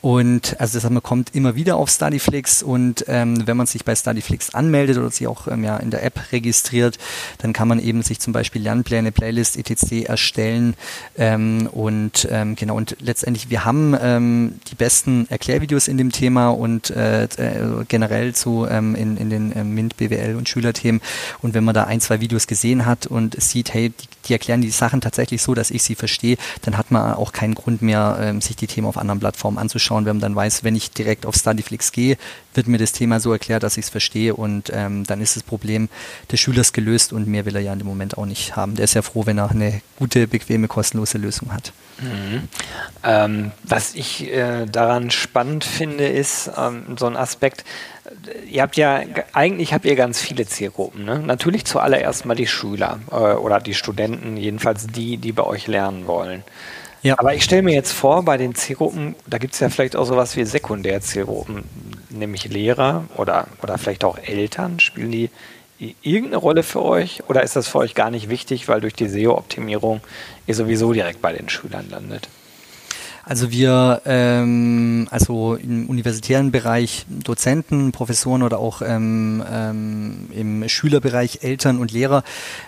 Und 0.00 0.60
also 0.60 0.78
das 0.78 0.84
heißt, 0.84 0.92
man 0.92 1.02
kommt 1.02 1.34
immer 1.34 1.56
wieder 1.56 1.76
auf 1.76 1.90
Studyflix 1.90 2.62
und 2.62 3.04
wenn 3.06 3.56
man 3.56 3.66
sich 3.66 3.84
bei 3.84 3.94
Studyflix 3.94 4.45
anmeldet 4.54 4.96
oder 4.98 5.10
sich 5.10 5.26
auch 5.26 5.48
ähm, 5.48 5.64
ja, 5.64 5.76
in 5.76 5.90
der 5.90 6.02
App 6.02 6.32
registriert, 6.32 6.98
dann 7.38 7.52
kann 7.52 7.68
man 7.68 7.78
eben 7.78 8.02
sich 8.02 8.18
zum 8.18 8.32
Beispiel 8.32 8.62
Lernpläne, 8.62 9.12
Playlist, 9.12 9.56
etc. 9.56 10.08
erstellen 10.08 10.74
ähm, 11.16 11.68
und 11.72 12.26
ähm, 12.30 12.56
genau 12.56 12.76
und 12.76 12.96
letztendlich 13.00 13.50
wir 13.50 13.64
haben 13.64 13.96
ähm, 14.00 14.60
die 14.70 14.74
besten 14.74 15.26
Erklärvideos 15.28 15.88
in 15.88 15.98
dem 15.98 16.12
Thema 16.12 16.48
und 16.48 16.90
äh, 16.90 17.24
äh, 17.24 17.84
generell 17.88 18.34
zu 18.34 18.66
ähm, 18.68 18.94
in, 18.94 19.16
in 19.16 19.30
den 19.30 19.52
ähm, 19.56 19.74
MINT, 19.74 19.96
BWL 19.96 20.36
und 20.36 20.48
Schülerthemen 20.48 21.00
und 21.42 21.54
wenn 21.54 21.64
man 21.64 21.74
da 21.74 21.84
ein, 21.84 22.00
zwei 22.00 22.20
Videos 22.20 22.46
gesehen 22.46 22.86
hat 22.86 23.06
und 23.06 23.40
sieht, 23.40 23.74
hey, 23.74 23.90
die, 23.90 24.06
die 24.26 24.32
erklären 24.32 24.60
die 24.60 24.70
Sachen 24.70 25.00
tatsächlich 25.00 25.42
so, 25.42 25.54
dass 25.54 25.70
ich 25.70 25.82
sie 25.82 25.94
verstehe, 25.94 26.36
dann 26.62 26.76
hat 26.76 26.90
man 26.90 27.14
auch 27.14 27.32
keinen 27.32 27.54
Grund 27.54 27.82
mehr, 27.82 28.18
ähm, 28.20 28.40
sich 28.40 28.56
die 28.56 28.66
Themen 28.66 28.86
auf 28.86 28.96
anderen 28.96 29.20
Plattformen 29.20 29.58
anzuschauen 29.58 30.06
wenn 30.06 30.16
man 30.16 30.20
dann 30.20 30.36
weiß, 30.36 30.64
wenn 30.64 30.74
ich 30.74 30.90
direkt 30.90 31.26
auf 31.26 31.34
Studyflix 31.34 31.92
gehe, 31.92 32.16
wird 32.56 32.68
mir 32.68 32.78
das 32.78 32.92
Thema 32.92 33.20
so 33.20 33.32
erklärt, 33.32 33.62
dass 33.62 33.76
ich 33.76 33.86
es 33.86 33.90
verstehe 33.90 34.34
und 34.34 34.70
ähm, 34.72 35.04
dann 35.04 35.20
ist 35.20 35.36
das 35.36 35.42
Problem 35.42 35.88
des 36.30 36.40
Schülers 36.40 36.72
gelöst 36.72 37.12
und 37.12 37.26
mehr 37.26 37.44
will 37.44 37.56
er 37.56 37.62
ja 37.62 37.72
in 37.72 37.78
dem 37.78 37.88
Moment 37.88 38.18
auch 38.18 38.26
nicht 38.26 38.56
haben. 38.56 38.74
Der 38.76 38.84
ist 38.84 38.94
ja 38.94 39.02
froh, 39.02 39.26
wenn 39.26 39.38
er 39.38 39.50
eine 39.50 39.80
gute, 39.98 40.26
bequeme, 40.26 40.68
kostenlose 40.68 41.18
Lösung 41.18 41.52
hat. 41.52 41.72
Mhm. 42.00 42.48
Ähm, 43.04 43.52
was 43.62 43.94
ich 43.94 44.30
äh, 44.32 44.66
daran 44.66 45.10
spannend 45.10 45.64
finde, 45.64 46.06
ist 46.06 46.50
ähm, 46.56 46.96
so 46.98 47.06
ein 47.06 47.16
Aspekt, 47.16 47.64
ihr 48.48 48.62
habt 48.62 48.76
ja, 48.76 49.00
eigentlich 49.32 49.72
habt 49.72 49.84
ihr 49.84 49.96
ganz 49.96 50.20
viele 50.20 50.46
Zielgruppen. 50.46 51.04
Ne? 51.04 51.18
Natürlich 51.20 51.64
zuallererst 51.64 52.24
mal 52.26 52.34
die 52.34 52.46
Schüler 52.46 53.00
äh, 53.10 53.14
oder 53.14 53.60
die 53.60 53.74
Studenten, 53.74 54.36
jedenfalls 54.36 54.86
die, 54.86 55.16
die 55.16 55.32
bei 55.32 55.44
euch 55.44 55.66
lernen 55.66 56.06
wollen. 56.06 56.44
Ja. 57.06 57.14
Aber 57.18 57.34
ich 57.34 57.44
stelle 57.44 57.62
mir 57.62 57.72
jetzt 57.72 57.92
vor, 57.92 58.24
bei 58.24 58.36
den 58.36 58.56
Zielgruppen, 58.56 59.14
da 59.28 59.38
gibt 59.38 59.54
es 59.54 59.60
ja 59.60 59.68
vielleicht 59.68 59.94
auch 59.94 60.06
sowas 60.06 60.36
wie 60.36 60.44
Sekundärzielgruppen, 60.44 61.62
nämlich 62.10 62.46
Lehrer 62.46 63.04
oder, 63.16 63.46
oder 63.62 63.78
vielleicht 63.78 64.02
auch 64.02 64.18
Eltern. 64.18 64.80
Spielen 64.80 65.12
die 65.12 65.30
irgendeine 66.02 66.38
Rolle 66.38 66.64
für 66.64 66.82
euch 66.82 67.22
oder 67.28 67.44
ist 67.44 67.54
das 67.54 67.68
für 67.68 67.78
euch 67.78 67.94
gar 67.94 68.10
nicht 68.10 68.28
wichtig, 68.28 68.66
weil 68.66 68.80
durch 68.80 68.94
die 68.94 69.06
SEO-Optimierung 69.06 70.00
ihr 70.48 70.54
sowieso 70.56 70.92
direkt 70.92 71.22
bei 71.22 71.32
den 71.32 71.48
Schülern 71.48 71.88
landet? 71.90 72.28
Also 73.28 73.50
wir, 73.50 74.02
ähm, 74.04 75.08
also 75.10 75.56
im 75.56 75.88
universitären 75.88 76.52
Bereich 76.52 77.06
Dozenten, 77.08 77.90
Professoren 77.90 78.44
oder 78.44 78.60
auch 78.60 78.82
ähm, 78.82 79.42
ähm, 79.50 80.28
im 80.30 80.68
Schülerbereich 80.68 81.40
Eltern 81.42 81.80
und 81.80 81.90
Lehrer 81.90 82.22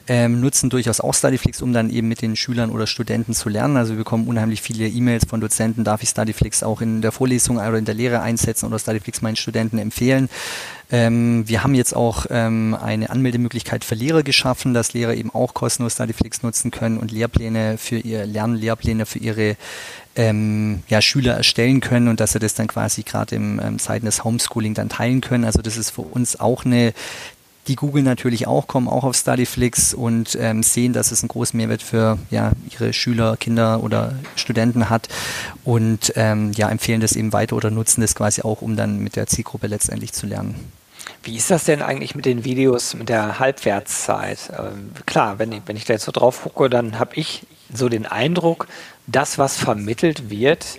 ähm, 0.09 0.41
nutzen 0.41 0.69
durchaus 0.69 0.99
auch 0.99 1.15
Studyflix, 1.15 1.62
um 1.62 1.73
dann 1.73 1.91
eben 1.91 2.09
mit 2.09 2.23
den 2.23 2.35
Schülern 2.35 2.71
oder 2.71 2.88
Studenten 2.88 3.35
zu 3.35 3.49
lernen. 3.49 3.77
Also 3.77 3.93
wir 3.93 3.99
bekommen 3.99 4.27
unheimlich 4.27 4.61
viele 4.61 4.88
E-Mails 4.88 5.27
von 5.27 5.41
Dozenten, 5.41 5.85
darf 5.85 6.03
ich 6.03 6.09
Studyflix 6.09 6.65
auch 6.65 6.81
in 6.81 7.03
der 7.03 7.12
Vorlesung 7.12 7.59
oder 7.59 7.79
in 7.79 7.85
der 7.85 7.95
Lehre 7.95 8.21
einsetzen 8.21 8.67
oder 8.67 8.81
Studyflix 8.81 9.23
meinen 9.23 9.37
Studenten 9.37 9.79
empfehlen. 9.79 10.29
Ähm, 10.90 11.47
wir 11.47 11.62
haben 11.62 11.75
jetzt 11.75 11.95
auch 11.95 12.26
ähm, 12.30 12.75
eine 12.80 13.11
Anmeldemöglichkeit 13.11 13.85
für 13.85 13.95
Lehrer 13.95 14.23
geschaffen, 14.23 14.73
dass 14.73 14.95
Lehrer 14.95 15.14
eben 15.14 15.30
auch 15.35 15.52
kostenlos 15.52 15.95
Studyflix 15.95 16.42
nutzen 16.42 16.71
können 16.71 16.99
und 16.99 17.12
Lehrpläne 17.12 17.76
für 17.76 17.99
ihr 17.99 18.25
Lernlehrpläne 18.25 19.04
für 19.04 19.18
ihre 19.18 19.57
ähm, 20.16 20.83
ja, 20.88 21.02
Schüler 21.02 21.35
erstellen 21.35 21.80
können 21.80 22.09
und 22.09 22.21
dass 22.21 22.33
sie 22.33 22.38
das 22.38 22.54
dann 22.54 22.68
quasi 22.68 23.02
gerade 23.02 23.37
im 23.37 23.61
ähm, 23.62 23.78
Zeiten 23.78 24.07
des 24.07 24.25
Homeschooling 24.25 24.73
dann 24.75 24.88
teilen 24.88 25.21
können. 25.21 25.45
Also 25.45 25.61
das 25.61 25.76
ist 25.76 25.90
für 25.90 26.02
uns 26.02 26.40
auch 26.40 26.64
eine 26.64 26.95
die 27.68 27.76
Google 27.76 28.02
natürlich 28.02 28.47
auch, 28.47 28.66
kommen 28.66 28.88
auch 28.88 29.04
auf 29.04 29.14
Studyflix 29.14 29.92
und 29.92 30.37
ähm, 30.40 30.62
sehen, 30.62 30.95
dass 30.95 31.12
es 31.12 31.23
einen 31.23 31.28
großen 31.28 31.57
Mehrwert 31.57 31.83
für 31.83 32.18
ja, 32.30 32.52
ihre 32.71 32.95
Schüler, 32.95 33.37
Kinder 33.37 33.83
oder 33.83 34.14
Studenten 34.37 34.88
hat 34.88 35.09
und 35.64 36.12
ähm, 36.16 36.52
ja, 36.52 36.71
empfehlen 36.71 37.02
das 37.02 37.12
eben 37.12 37.35
weiter 37.35 37.57
oder 37.57 37.71
nutzen 37.71 38.00
das 38.00 38.14
quasi 38.14 38.40
auch, 38.40 38.62
um 38.62 38.75
dann 38.75 39.00
mit 39.00 39.16
der 39.16 39.26
Zielgruppe 39.26 39.66
letztendlich 39.66 40.12
zu 40.12 40.26
lernen. 40.26 40.54
Wie 41.22 41.37
ist 41.37 41.50
das 41.50 41.64
denn 41.64 41.82
eigentlich 41.82 42.14
mit 42.14 42.25
den 42.25 42.44
Videos, 42.44 42.94
mit 42.94 43.08
der 43.08 43.38
Halbwertszeit? 43.38 44.50
Ähm, 44.56 44.92
klar, 45.06 45.38
wenn 45.38 45.52
ich, 45.52 45.62
wenn 45.66 45.76
ich 45.76 45.84
da 45.84 45.94
jetzt 45.94 46.04
so 46.04 46.12
drauf 46.12 46.42
gucke, 46.42 46.70
dann 46.70 46.98
habe 46.98 47.14
ich 47.14 47.46
so 47.72 47.88
den 47.88 48.06
Eindruck, 48.06 48.66
das, 49.06 49.38
was 49.38 49.56
vermittelt 49.56 50.30
wird, 50.30 50.78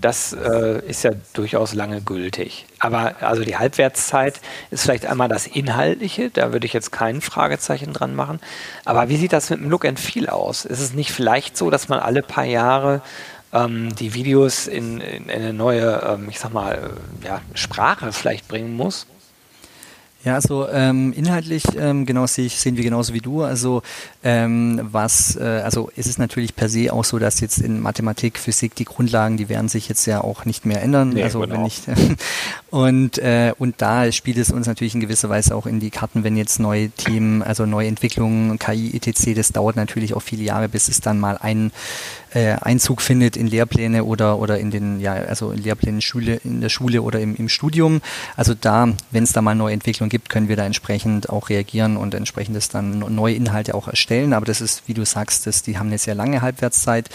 das 0.00 0.32
äh, 0.32 0.80
ist 0.86 1.04
ja 1.04 1.10
durchaus 1.34 1.74
lange 1.74 2.00
gültig. 2.00 2.66
Aber 2.78 3.16
also 3.20 3.44
die 3.44 3.56
Halbwertszeit 3.56 4.40
ist 4.70 4.82
vielleicht 4.82 5.06
einmal 5.06 5.28
das 5.28 5.46
Inhaltliche, 5.46 6.30
da 6.30 6.52
würde 6.52 6.66
ich 6.66 6.72
jetzt 6.72 6.90
kein 6.90 7.20
Fragezeichen 7.20 7.92
dran 7.92 8.14
machen. 8.14 8.40
Aber 8.84 9.08
wie 9.08 9.16
sieht 9.16 9.32
das 9.32 9.50
mit 9.50 9.60
dem 9.60 9.70
Look 9.70 9.84
and 9.84 10.00
Feel 10.00 10.28
aus? 10.28 10.64
Ist 10.64 10.80
es 10.80 10.94
nicht 10.94 11.12
vielleicht 11.12 11.56
so, 11.56 11.70
dass 11.70 11.88
man 11.88 12.00
alle 12.00 12.22
paar 12.22 12.44
Jahre 12.44 13.02
ähm, 13.52 13.94
die 13.96 14.14
Videos 14.14 14.66
in, 14.66 15.00
in, 15.00 15.30
eine 15.30 15.52
neue, 15.52 16.00
ähm, 16.06 16.28
ich 16.30 16.38
sag 16.38 16.52
mal, 16.52 16.92
äh, 17.22 17.26
ja, 17.26 17.40
Sprache 17.54 18.12
vielleicht 18.12 18.48
bringen 18.48 18.76
muss? 18.76 19.06
Ja, 20.22 20.34
also 20.34 20.68
ähm, 20.68 21.14
inhaltlich 21.14 21.64
ähm, 21.78 22.04
genau 22.04 22.26
sehe 22.26 22.44
ich, 22.44 22.56
sehen 22.56 22.76
wir 22.76 22.84
genauso 22.84 23.14
wie 23.14 23.20
du. 23.20 23.42
Also 23.42 23.82
ähm, 24.22 24.78
was, 24.82 25.34
äh, 25.36 25.62
also 25.64 25.90
es 25.96 26.06
ist 26.06 26.18
natürlich 26.18 26.54
per 26.54 26.68
se 26.68 26.92
auch 26.92 27.04
so, 27.04 27.18
dass 27.18 27.40
jetzt 27.40 27.58
in 27.58 27.80
Mathematik, 27.80 28.38
Physik 28.38 28.74
die 28.74 28.84
Grundlagen, 28.84 29.38
die 29.38 29.48
werden 29.48 29.70
sich 29.70 29.88
jetzt 29.88 30.04
ja 30.04 30.20
auch 30.20 30.44
nicht 30.44 30.66
mehr 30.66 30.82
ändern. 30.82 31.10
Nee, 31.10 31.22
also 31.22 31.40
genau. 31.40 31.54
wenn 31.54 31.62
nicht 31.62 31.84
und 32.70 33.16
äh, 33.16 33.54
und 33.58 33.76
da 33.78 34.12
spielt 34.12 34.36
es 34.36 34.50
uns 34.50 34.66
natürlich 34.66 34.94
in 34.94 35.00
gewisser 35.00 35.30
Weise 35.30 35.56
auch 35.56 35.64
in 35.64 35.80
die 35.80 35.90
Karten, 35.90 36.22
wenn 36.22 36.36
jetzt 36.36 36.60
neue 36.60 36.90
Themen, 36.90 37.42
also 37.42 37.64
neue 37.64 37.88
Entwicklungen, 37.88 38.58
KI, 38.58 38.94
etc. 38.94 39.34
Das 39.34 39.52
dauert 39.52 39.76
natürlich 39.76 40.12
auch 40.12 40.22
viele 40.22 40.42
Jahre, 40.42 40.68
bis 40.68 40.88
es 40.88 41.00
dann 41.00 41.18
mal 41.18 41.38
ein 41.38 41.72
äh, 42.34 42.54
Einzug 42.60 43.02
findet 43.02 43.36
in 43.36 43.46
Lehrpläne 43.46 44.04
oder 44.04 44.38
oder 44.38 44.58
in 44.58 44.70
den 44.70 45.00
ja 45.00 45.14
also 45.14 45.50
in 45.52 45.62
Lehrplänen 45.62 46.00
Schule 46.00 46.40
in 46.44 46.60
der 46.60 46.68
Schule 46.68 47.02
oder 47.02 47.20
im, 47.20 47.34
im 47.36 47.48
Studium. 47.48 48.00
Also 48.36 48.54
da, 48.54 48.88
wenn 49.10 49.24
es 49.24 49.32
da 49.32 49.42
mal 49.42 49.54
neue 49.54 49.74
Entwicklungen 49.74 50.10
gibt, 50.10 50.28
können 50.28 50.48
wir 50.48 50.56
da 50.56 50.64
entsprechend 50.64 51.30
auch 51.30 51.48
reagieren 51.48 51.96
und 51.96 52.14
entsprechend 52.14 52.56
das 52.56 52.68
dann 52.68 52.98
neue 52.98 53.34
Inhalte 53.34 53.74
auch 53.74 53.88
erstellen. 53.88 54.32
Aber 54.32 54.46
das 54.46 54.60
ist, 54.60 54.82
wie 54.86 54.94
du 54.94 55.04
sagst, 55.04 55.46
das, 55.46 55.62
die 55.62 55.78
haben 55.78 55.88
eine 55.88 55.98
sehr 55.98 56.14
lange 56.14 56.42
Halbwertszeit. 56.42 57.08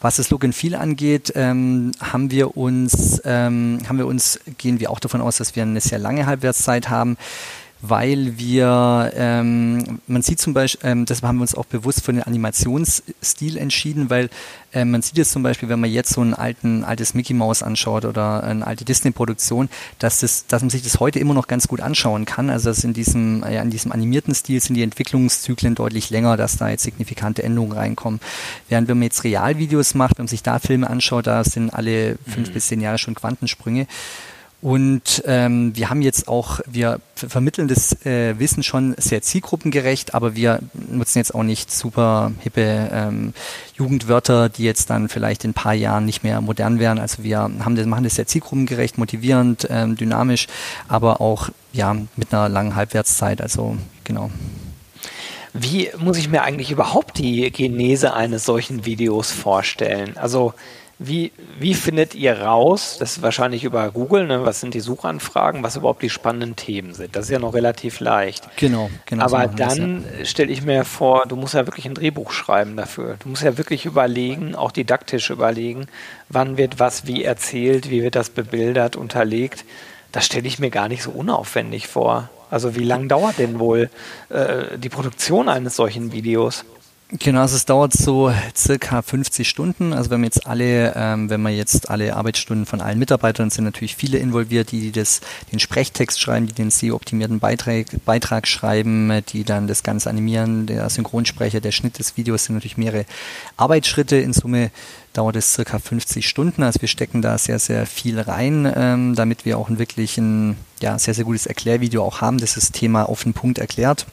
Was 0.00 0.16
das 0.16 0.30
Look 0.30 0.44
and 0.44 0.54
Feel 0.54 0.74
angeht, 0.74 1.32
ähm, 1.34 1.92
haben 2.00 2.30
wir 2.30 2.56
uns 2.56 3.22
ähm, 3.24 3.80
haben 3.88 3.98
wir 3.98 4.06
uns 4.06 4.40
gehen 4.58 4.80
wir 4.80 4.90
auch 4.90 5.00
davon 5.00 5.20
aus, 5.20 5.38
dass 5.38 5.56
wir 5.56 5.62
eine 5.62 5.80
sehr 5.80 5.98
lange 5.98 6.26
Halbwertszeit 6.26 6.90
haben 6.90 7.16
weil 7.88 8.38
wir, 8.38 9.12
ähm, 9.14 10.00
man 10.06 10.22
sieht 10.22 10.40
zum 10.40 10.54
Beispiel, 10.54 10.88
ähm, 10.88 11.04
deshalb 11.04 11.28
haben 11.28 11.36
wir 11.36 11.42
uns 11.42 11.54
auch 11.54 11.66
bewusst 11.66 12.02
für 12.02 12.12
den 12.12 12.22
Animationsstil 12.22 13.58
entschieden, 13.58 14.08
weil 14.08 14.30
äh, 14.72 14.86
man 14.86 15.02
sieht 15.02 15.18
jetzt 15.18 15.32
zum 15.32 15.42
Beispiel, 15.42 15.68
wenn 15.68 15.80
man 15.80 15.90
jetzt 15.90 16.14
so 16.14 16.22
ein 16.22 16.32
alten, 16.32 16.82
altes 16.82 17.12
Mickey 17.12 17.34
Mouse 17.34 17.62
anschaut 17.62 18.06
oder 18.06 18.42
eine 18.42 18.66
alte 18.66 18.86
Disney-Produktion, 18.86 19.68
dass, 19.98 20.20
das, 20.20 20.46
dass 20.46 20.62
man 20.62 20.70
sich 20.70 20.82
das 20.82 20.98
heute 20.98 21.18
immer 21.18 21.34
noch 21.34 21.46
ganz 21.46 21.68
gut 21.68 21.80
anschauen 21.80 22.24
kann. 22.24 22.48
Also 22.48 22.70
dass 22.70 22.84
in 22.84 22.94
diesem, 22.94 23.42
ja, 23.42 23.60
in 23.60 23.70
diesem 23.70 23.92
animierten 23.92 24.34
Stil 24.34 24.60
sind 24.60 24.74
die 24.74 24.82
Entwicklungszyklen 24.82 25.74
deutlich 25.74 26.08
länger, 26.08 26.38
dass 26.38 26.56
da 26.56 26.70
jetzt 26.70 26.84
signifikante 26.84 27.42
Änderungen 27.42 27.72
reinkommen. 27.72 28.20
Während 28.70 28.88
wenn 28.88 28.98
man 28.98 29.04
jetzt 29.04 29.24
Realvideos 29.24 29.94
macht, 29.94 30.18
wenn 30.18 30.24
man 30.24 30.28
sich 30.28 30.42
da 30.42 30.58
Filme 30.58 30.88
anschaut, 30.88 31.26
da 31.26 31.44
sind 31.44 31.68
alle 31.68 32.16
fünf 32.26 32.48
mhm. 32.48 32.52
bis 32.54 32.68
zehn 32.68 32.80
Jahre 32.80 32.98
schon 32.98 33.14
Quantensprünge. 33.14 33.86
Und 34.64 35.22
ähm, 35.26 35.76
wir 35.76 35.90
haben 35.90 36.00
jetzt 36.00 36.26
auch, 36.26 36.60
wir 36.64 36.98
vermitteln 37.16 37.68
das 37.68 38.00
äh, 38.06 38.38
Wissen 38.38 38.62
schon 38.62 38.94
sehr 38.96 39.20
zielgruppengerecht, 39.20 40.14
aber 40.14 40.36
wir 40.36 40.58
nutzen 40.88 41.18
jetzt 41.18 41.34
auch 41.34 41.42
nicht 41.42 41.70
super 41.70 42.32
hippe 42.40 42.88
ähm, 42.90 43.34
Jugendwörter, 43.74 44.48
die 44.48 44.64
jetzt 44.64 44.88
dann 44.88 45.10
vielleicht 45.10 45.44
in 45.44 45.50
ein 45.50 45.54
paar 45.54 45.74
Jahren 45.74 46.06
nicht 46.06 46.24
mehr 46.24 46.40
modern 46.40 46.78
wären. 46.78 46.98
Also 46.98 47.22
wir 47.22 47.40
haben 47.40 47.76
das, 47.76 47.84
machen 47.84 48.04
das 48.04 48.14
sehr 48.14 48.26
zielgruppengerecht, 48.26 48.96
motivierend, 48.96 49.68
ähm, 49.68 49.96
dynamisch, 49.96 50.46
aber 50.88 51.20
auch 51.20 51.50
ja 51.74 51.94
mit 52.16 52.32
einer 52.32 52.48
langen 52.48 52.74
Halbwertszeit. 52.74 53.42
Also 53.42 53.76
genau. 54.04 54.30
Wie 55.52 55.90
muss 55.98 56.16
ich 56.16 56.30
mir 56.30 56.40
eigentlich 56.40 56.70
überhaupt 56.70 57.18
die 57.18 57.50
Genese 57.52 58.14
eines 58.14 58.46
solchen 58.46 58.86
Videos 58.86 59.30
vorstellen? 59.30 60.16
Also 60.16 60.54
wie, 60.98 61.32
wie 61.58 61.74
findet 61.74 62.14
ihr 62.14 62.40
raus, 62.40 62.96
das 63.00 63.16
ist 63.16 63.22
wahrscheinlich 63.22 63.64
über 63.64 63.90
Google, 63.90 64.26
ne, 64.26 64.44
was 64.44 64.60
sind 64.60 64.74
die 64.74 64.80
Suchanfragen, 64.80 65.62
was 65.62 65.76
überhaupt 65.76 66.02
die 66.02 66.10
spannenden 66.10 66.54
Themen 66.54 66.94
sind? 66.94 67.16
Das 67.16 67.26
ist 67.26 67.30
ja 67.30 67.40
noch 67.40 67.54
relativ 67.54 68.00
leicht. 68.00 68.48
Genau, 68.56 68.90
genau. 69.06 69.24
Aber 69.24 69.48
so 69.48 69.56
dann 69.56 70.04
ja. 70.18 70.24
stelle 70.24 70.52
ich 70.52 70.62
mir 70.62 70.84
vor, 70.84 71.26
du 71.26 71.36
musst 71.36 71.54
ja 71.54 71.66
wirklich 71.66 71.86
ein 71.86 71.94
Drehbuch 71.94 72.30
schreiben 72.30 72.76
dafür. 72.76 73.16
Du 73.20 73.28
musst 73.28 73.42
ja 73.42 73.58
wirklich 73.58 73.86
überlegen, 73.86 74.54
auch 74.54 74.70
didaktisch 74.70 75.30
überlegen, 75.30 75.86
wann 76.28 76.56
wird 76.56 76.78
was 76.78 77.06
wie 77.06 77.24
erzählt, 77.24 77.90
wie 77.90 78.02
wird 78.02 78.14
das 78.14 78.30
bebildert, 78.30 78.94
unterlegt. 78.94 79.64
Das 80.12 80.26
stelle 80.26 80.46
ich 80.46 80.60
mir 80.60 80.70
gar 80.70 80.88
nicht 80.88 81.02
so 81.02 81.10
unaufwendig 81.10 81.88
vor. 81.88 82.30
Also 82.50 82.76
wie 82.76 82.84
lange 82.84 83.08
dauert 83.08 83.38
denn 83.38 83.58
wohl 83.58 83.90
äh, 84.28 84.78
die 84.78 84.88
Produktion 84.88 85.48
eines 85.48 85.74
solchen 85.74 86.12
Videos? 86.12 86.64
Genau, 87.20 87.42
also 87.42 87.54
es 87.54 87.64
dauert 87.64 87.92
so 87.92 88.32
circa 88.56 89.00
50 89.00 89.48
Stunden. 89.48 89.92
Also 89.92 90.10
wenn 90.10 90.20
wir 90.22 90.24
jetzt 90.24 90.48
alle, 90.48 90.94
ähm, 90.96 91.30
wenn 91.30 91.42
wir 91.42 91.50
jetzt 91.50 91.88
alle 91.88 92.16
Arbeitsstunden 92.16 92.66
von 92.66 92.80
allen 92.80 92.98
Mitarbeitern 92.98 93.50
sind 93.50 93.62
natürlich 93.62 93.94
viele 93.94 94.18
involviert, 94.18 94.72
die, 94.72 94.80
die 94.80 94.90
das, 94.90 95.20
den 95.52 95.60
Sprechtext 95.60 96.20
schreiben, 96.20 96.48
die 96.48 96.54
den 96.54 96.70
SEO-optimierten 96.72 97.38
Beitrag, 97.38 97.86
Beitrag 98.04 98.48
schreiben, 98.48 99.12
die 99.28 99.44
dann 99.44 99.68
das 99.68 99.84
Ganze 99.84 100.10
animieren, 100.10 100.66
der 100.66 100.90
Synchronsprecher, 100.90 101.60
der 101.60 101.70
Schnitt 101.70 102.00
des 102.00 102.16
Videos 102.16 102.46
sind 102.46 102.56
natürlich 102.56 102.78
mehrere 102.78 103.04
Arbeitsschritte. 103.56 104.16
In 104.16 104.32
Summe 104.32 104.72
dauert 105.12 105.36
es 105.36 105.54
circa 105.54 105.78
50 105.78 106.28
Stunden. 106.28 106.64
Also 106.64 106.80
wir 106.80 106.88
stecken 106.88 107.22
da 107.22 107.38
sehr, 107.38 107.60
sehr 107.60 107.86
viel 107.86 108.18
rein, 108.18 108.70
ähm, 108.74 109.14
damit 109.14 109.44
wir 109.44 109.58
auch 109.58 109.70
wirklich 109.70 110.18
ein 110.18 110.56
ja, 110.80 110.98
sehr, 110.98 111.14
sehr 111.14 111.24
gutes 111.24 111.46
Erklärvideo 111.46 112.02
auch 112.02 112.20
haben, 112.22 112.38
das 112.38 112.54
das 112.54 112.72
Thema 112.72 113.08
auf 113.08 113.22
den 113.22 113.34
Punkt 113.34 113.58
erklärt 113.58 114.04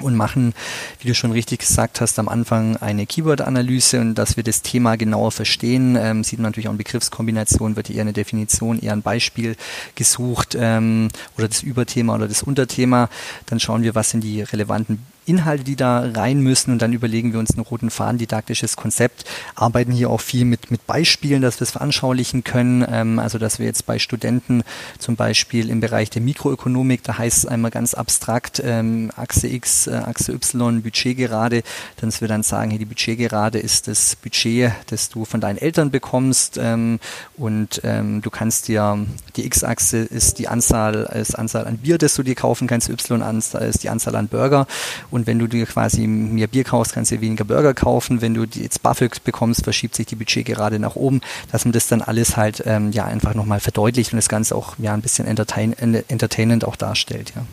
und 0.00 0.16
machen, 0.16 0.54
wie 1.00 1.08
du 1.08 1.14
schon 1.14 1.32
richtig 1.32 1.60
gesagt 1.60 2.00
hast, 2.00 2.18
am 2.18 2.28
Anfang 2.28 2.76
eine 2.78 3.06
Keyword-Analyse 3.06 4.00
und 4.00 4.14
dass 4.16 4.36
wir 4.36 4.44
das 4.44 4.62
Thema 4.62 4.96
genauer 4.96 5.32
verstehen, 5.32 5.96
ähm, 6.00 6.24
sieht 6.24 6.38
man 6.38 6.50
natürlich 6.50 6.68
auch 6.68 6.72
in 6.72 6.78
Begriffskombination, 6.78 7.76
wird 7.76 7.90
eher 7.90 8.02
eine 8.02 8.12
Definition, 8.12 8.78
eher 8.78 8.92
ein 8.92 9.02
Beispiel 9.02 9.56
gesucht 9.94 10.56
ähm, 10.58 11.08
oder 11.36 11.48
das 11.48 11.62
Überthema 11.62 12.14
oder 12.14 12.28
das 12.28 12.42
Unterthema. 12.42 13.08
Dann 13.46 13.60
schauen 13.60 13.82
wir, 13.82 13.94
was 13.94 14.10
sind 14.10 14.22
die 14.22 14.42
relevanten 14.42 15.13
Inhalte, 15.26 15.64
die 15.64 15.76
da 15.76 16.00
rein 16.14 16.40
müssen. 16.40 16.72
Und 16.72 16.82
dann 16.82 16.92
überlegen 16.92 17.32
wir 17.32 17.40
uns 17.40 17.52
einen 17.52 17.64
roten 17.64 17.90
Faden, 17.90 18.18
didaktisches 18.18 18.76
Konzept, 18.76 19.24
arbeiten 19.54 19.92
hier 19.92 20.10
auch 20.10 20.20
viel 20.20 20.44
mit, 20.44 20.70
mit 20.70 20.86
Beispielen, 20.86 21.42
dass 21.42 21.60
wir 21.60 21.64
es 21.64 21.70
veranschaulichen 21.70 22.44
können, 22.44 22.84
ähm, 22.88 23.18
also 23.18 23.38
dass 23.38 23.58
wir 23.58 23.66
jetzt 23.66 23.86
bei 23.86 23.98
Studenten 23.98 24.62
zum 24.98 25.16
Beispiel 25.16 25.70
im 25.70 25.80
Bereich 25.80 26.10
der 26.10 26.22
Mikroökonomik, 26.22 27.02
da 27.02 27.18
heißt 27.18 27.38
es 27.38 27.46
einmal 27.46 27.70
ganz 27.70 27.94
abstrakt, 27.94 28.62
ähm, 28.64 29.10
Achse 29.16 29.48
X, 29.48 29.86
äh, 29.86 29.94
Achse 29.94 30.32
Y, 30.32 30.82
Budgetgerade, 30.82 31.62
dass 31.96 32.20
wir 32.20 32.28
dann 32.28 32.42
sagen, 32.42 32.70
hier 32.70 32.78
die 32.78 32.84
Budgetgerade 32.84 33.58
ist 33.58 33.88
das 33.88 34.16
Budget, 34.16 34.72
das 34.88 35.08
du 35.08 35.24
von 35.24 35.40
deinen 35.40 35.58
Eltern 35.58 35.90
bekommst. 35.90 36.58
Ähm, 36.60 37.00
und 37.36 37.80
ähm, 37.84 38.22
du 38.22 38.30
kannst 38.30 38.68
dir, 38.68 39.06
die 39.36 39.46
X-Achse 39.46 39.98
ist 39.98 40.38
die 40.38 40.48
Anzahl, 40.48 41.10
ist 41.14 41.38
Anzahl 41.38 41.66
an 41.66 41.78
Bier, 41.78 41.98
das 41.98 42.14
du 42.14 42.22
dir 42.22 42.34
kaufen 42.34 42.66
kannst, 42.66 42.88
Y 42.88 43.38
ist 43.38 43.82
die 43.82 43.88
Anzahl 43.88 44.16
an 44.16 44.28
Burger 44.28 44.66
und 45.14 45.28
wenn 45.28 45.38
du 45.38 45.46
dir 45.46 45.64
quasi 45.64 46.08
mehr 46.08 46.48
Bier 46.48 46.64
kaufst, 46.64 46.92
kannst 46.92 47.12
du 47.12 47.20
weniger 47.20 47.44
Burger 47.44 47.72
kaufen. 47.72 48.20
Wenn 48.20 48.34
du 48.34 48.44
jetzt 48.52 48.82
Buffet 48.82 49.10
bekommst, 49.22 49.62
verschiebt 49.62 49.94
sich 49.94 50.06
die 50.06 50.16
Budget 50.16 50.44
gerade 50.44 50.80
nach 50.80 50.96
oben, 50.96 51.20
dass 51.52 51.64
man 51.64 51.70
das 51.70 51.86
dann 51.86 52.02
alles 52.02 52.36
halt 52.36 52.64
ähm, 52.66 52.90
ja 52.90 53.04
einfach 53.04 53.34
nochmal 53.34 53.60
verdeutlicht 53.60 54.12
und 54.12 54.16
das 54.16 54.28
Ganze 54.28 54.56
auch 54.56 54.74
ja 54.78 54.92
ein 54.92 55.02
bisschen 55.02 55.26
entertain, 55.28 55.72
entertainend 55.72 56.64
auch 56.64 56.74
darstellt, 56.74 57.32
ja. 57.36 57.46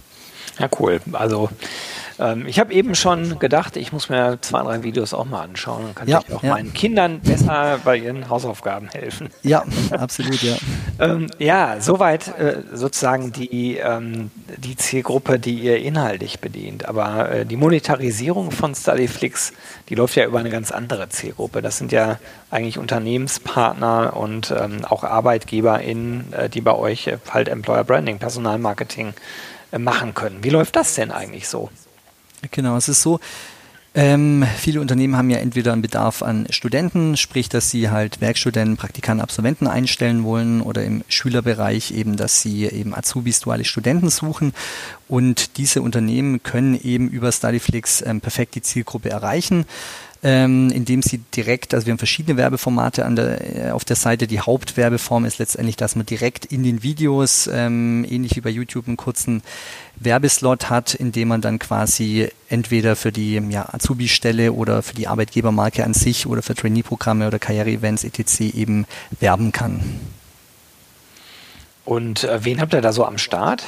Ja, 0.60 0.70
cool. 0.80 1.00
Also 1.14 1.50
ähm, 2.22 2.46
ich 2.46 2.60
habe 2.60 2.72
eben 2.74 2.94
schon 2.94 3.40
gedacht, 3.40 3.76
ich 3.76 3.92
muss 3.92 4.10
mir 4.10 4.38
zwei, 4.42 4.62
drei 4.62 4.84
Videos 4.84 5.14
auch 5.14 5.26
mal 5.26 5.42
anschauen. 5.42 5.84
Dann 5.84 5.96
kann 5.96 6.08
ja, 6.08 6.22
ich 6.26 6.34
auch 6.34 6.44
ja. 6.44 6.54
meinen 6.54 6.72
Kindern 6.74 7.20
besser 7.20 7.80
bei 7.84 7.98
ihren 7.98 8.30
Hausaufgaben 8.30 8.90
helfen. 8.90 9.30
Ja, 9.42 9.64
absolut, 9.92 10.42
ja. 10.44 10.56
ähm, 11.00 11.28
ja, 11.40 11.78
soweit 11.80 12.28
äh, 12.38 12.62
sozusagen 12.74 13.32
die, 13.32 13.78
ähm, 13.78 14.30
die 14.58 14.76
Zielgruppe, 14.76 15.40
die 15.40 15.56
ihr 15.56 15.78
inhaltlich 15.80 16.40
bedient. 16.40 16.88
Aber 16.88 17.32
äh, 17.32 17.46
die 17.46 17.58
Monetarisierung 17.58 18.52
von 18.52 18.76
Studyflix, 18.76 19.54
die 19.90 19.96
läuft 19.96 20.16
ja 20.16 20.26
über 20.26 20.40
eine 20.40 20.52
ganz 20.52 20.72
andere 20.72 21.10
Zielgruppe. 21.10 21.62
Das 21.62 21.78
sind 21.78 21.92
ja 21.92 22.20
eigentlich 22.52 22.78
Unternehmenspartner 22.78 24.16
und 24.16 24.54
ähm, 24.58 24.86
auch 24.86 25.04
ArbeitgeberInnen, 25.04 26.34
äh, 26.34 26.50
die 26.50 26.62
bei 26.62 26.76
euch 26.76 27.08
äh, 27.08 27.18
halt 27.32 27.50
Employer 27.50 27.84
Branding, 27.84 28.20
Personalmarketing 28.20 29.14
machen 29.78 30.14
können. 30.14 30.44
Wie 30.44 30.50
läuft 30.50 30.76
das 30.76 30.96
denn 30.96 31.12
eigentlich 31.12 31.48
so? 31.48 31.70
Genau, 32.52 32.76
es 32.76 32.90
ist 32.90 33.02
so, 33.02 33.20
ähm, 33.94 34.46
viele 34.58 34.80
Unternehmen 34.80 35.18
haben 35.18 35.30
ja 35.30 35.40
entweder 35.40 35.74
einen 35.74 35.82
Bedarf 35.82 36.24
an 36.24 36.48
Studenten, 36.50 37.18
sprich, 37.18 37.50
dass 37.50 37.70
sie 37.70 37.90
halt 37.90 38.22
Werkstudenten, 38.22 38.78
Praktikanten, 38.78 39.22
Absolventen 39.22 39.68
einstellen 39.68 40.24
wollen 40.24 40.62
oder 40.62 40.86
im 40.86 41.04
Schülerbereich 41.10 41.92
eben, 41.92 42.16
dass 42.16 42.42
sie 42.42 42.68
eben 42.68 42.96
Azubis, 42.96 43.42
duale 43.42 43.66
Studenten 43.66 44.10
suchen. 44.10 44.54
Und 45.10 45.58
diese 45.58 45.82
Unternehmen 45.82 46.42
können 46.42 46.80
eben 46.82 47.10
über 47.10 47.34
Studyflix 47.34 48.02
ähm, 48.02 48.22
perfekt 48.22 48.56
die 48.56 48.62
Zielgruppe 48.62 49.10
erreichen 49.10 49.66
ähm, 50.24 50.70
indem 50.70 51.02
sie 51.02 51.20
direkt, 51.36 51.74
also 51.74 51.88
wir 51.88 51.92
haben 51.92 51.98
verschiedene 51.98 52.38
Werbeformate 52.38 53.06
an 53.06 53.16
der, 53.16 53.68
äh, 53.70 53.72
auf 53.72 53.86
der 53.86 53.96
Seite. 53.96 54.28
Die 54.28 54.40
Hauptwerbeform 54.40 55.26
ist 55.26 55.40
letztendlich, 55.40 55.78
dass 55.78 55.96
man 55.96 56.06
direkt 56.06 56.46
in 56.46 56.64
den 56.64 56.84
Videos, 56.84 57.50
ähm, 57.52 58.06
ähnlich 58.08 58.36
wie 58.36 58.42
bei 58.42 58.52
YouTube, 58.52 58.88
einen 58.88 58.98
kurzen 58.98 59.42
Werbeslot 59.96 60.70
hat, 60.70 60.94
in 60.94 61.12
dem 61.12 61.28
man 61.28 61.42
dann 61.42 61.58
quasi 61.58 62.30
entweder 62.50 62.96
für 62.96 63.12
die 63.12 63.42
ja, 63.50 63.74
Azubi-Stelle 63.74 64.54
oder 64.54 64.84
für 64.84 64.94
die 64.94 65.08
Arbeitgebermarke 65.08 65.84
an 65.84 65.96
sich 65.96 66.28
oder 66.28 66.44
für 66.44 66.54
Trainee-Programme 66.54 67.28
oder 67.28 67.40
Karriere-Events 67.40 68.04
etc. 68.04 68.42
eben 68.56 68.86
werben 69.20 69.52
kann. 69.52 69.82
Und 71.84 72.26
äh, 72.26 72.46
wen 72.46 72.62
habt 72.62 72.74
ihr 72.74 72.82
da 72.82 72.94
so 72.94 73.06
am 73.06 73.18
Start? 73.18 73.64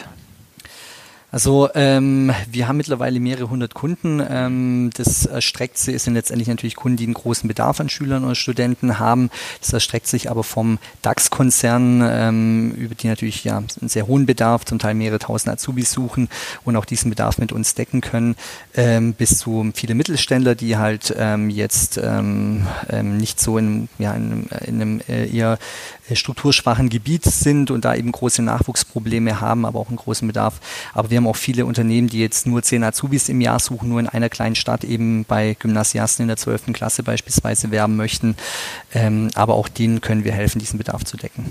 Also 1.34 1.68
ähm, 1.74 2.32
wir 2.52 2.68
haben 2.68 2.78
mittlerweile 2.78 3.20
mehrere 3.20 3.50
hundert 3.50 3.74
Kunden. 3.74 4.22
Ähm, 4.30 4.92
das 4.96 5.26
erstreckt 5.26 5.80
sich, 5.80 6.00
sind 6.04 6.14
letztendlich 6.14 6.48
natürlich 6.48 6.76
Kunden, 6.76 6.96
die 6.96 7.06
einen 7.06 7.16
großen 7.16 7.48
Bedarf 7.48 7.80
an 7.80 7.90
Schülern 7.90 8.24
oder 8.24 8.36
Studenten 8.36 9.00
haben. 9.00 9.32
Das 9.60 9.74
erstreckt 9.74 10.06
sich 10.06 10.30
aber 10.30 10.44
vom 10.44 10.78
DAX-Konzern, 11.02 12.04
ähm, 12.08 12.72
über 12.74 12.94
die 12.94 13.08
natürlich 13.08 13.44
ja 13.44 13.58
einen 13.58 13.90
sehr 13.90 14.06
hohen 14.06 14.28
Bedarf, 14.28 14.66
zum 14.66 14.78
Teil 14.78 14.94
mehrere 14.94 15.18
tausend 15.18 15.52
Azubis 15.56 15.92
suchen 15.92 16.30
und 16.66 16.76
auch 16.76 16.86
diesen 16.86 17.10
Bedarf 17.10 17.40
mit 17.40 17.52
uns 17.52 17.74
decken 17.74 18.02
können, 18.02 18.36
ähm, 18.76 19.16
bis 19.16 19.40
zu 19.40 19.72
viele 19.74 19.96
Mittelständler, 19.96 20.54
die 20.54 20.78
halt 20.78 21.16
ähm, 21.18 21.50
jetzt 21.50 22.00
ähm, 22.02 22.68
nicht 23.02 23.42
so 23.42 23.58
in, 23.58 23.90
ja, 23.98 24.14
in, 24.14 24.46
in 24.68 24.76
einem 24.76 25.02
äh, 25.08 25.36
eher 25.36 25.58
äh, 26.10 26.16
strukturschwachen 26.16 26.90
Gebiet 26.90 27.24
sind 27.24 27.72
und 27.72 27.86
da 27.86 27.96
eben 27.96 28.12
große 28.12 28.44
Nachwuchsprobleme 28.44 29.42
haben, 29.42 29.66
aber 29.66 29.80
auch 29.80 29.88
einen 29.88 29.98
großen 29.98 30.28
Bedarf. 30.28 30.60
Aber 30.94 31.10
wir 31.10 31.18
haben 31.18 31.23
auch 31.28 31.36
viele 31.36 31.66
Unternehmen, 31.66 32.08
die 32.08 32.20
jetzt 32.20 32.48
nur 32.48 32.64
zehn 32.64 32.84
Azubis 32.84 33.30
im 33.30 33.42
Jahr 33.42 33.60
suchen, 33.60 33.90
nur 33.90 34.00
in 34.00 34.08
einer 34.08 34.30
kleinen 34.30 34.56
Stadt 34.56 34.84
eben 34.84 35.26
bei 35.26 35.56
Gymnasiasten 35.60 36.24
in 36.24 36.28
der 36.28 36.38
12. 36.38 36.74
Klasse 36.74 37.04
beispielsweise 37.04 37.72
werben 37.72 37.96
möchten. 37.96 38.36
Ähm, 38.94 39.30
aber 39.36 39.56
auch 39.56 39.68
denen 39.68 40.02
können 40.02 40.24
wir 40.24 40.34
helfen, 40.34 40.60
diesen 40.60 40.78
Bedarf 40.78 41.04
zu 41.04 41.18
decken. 41.18 41.46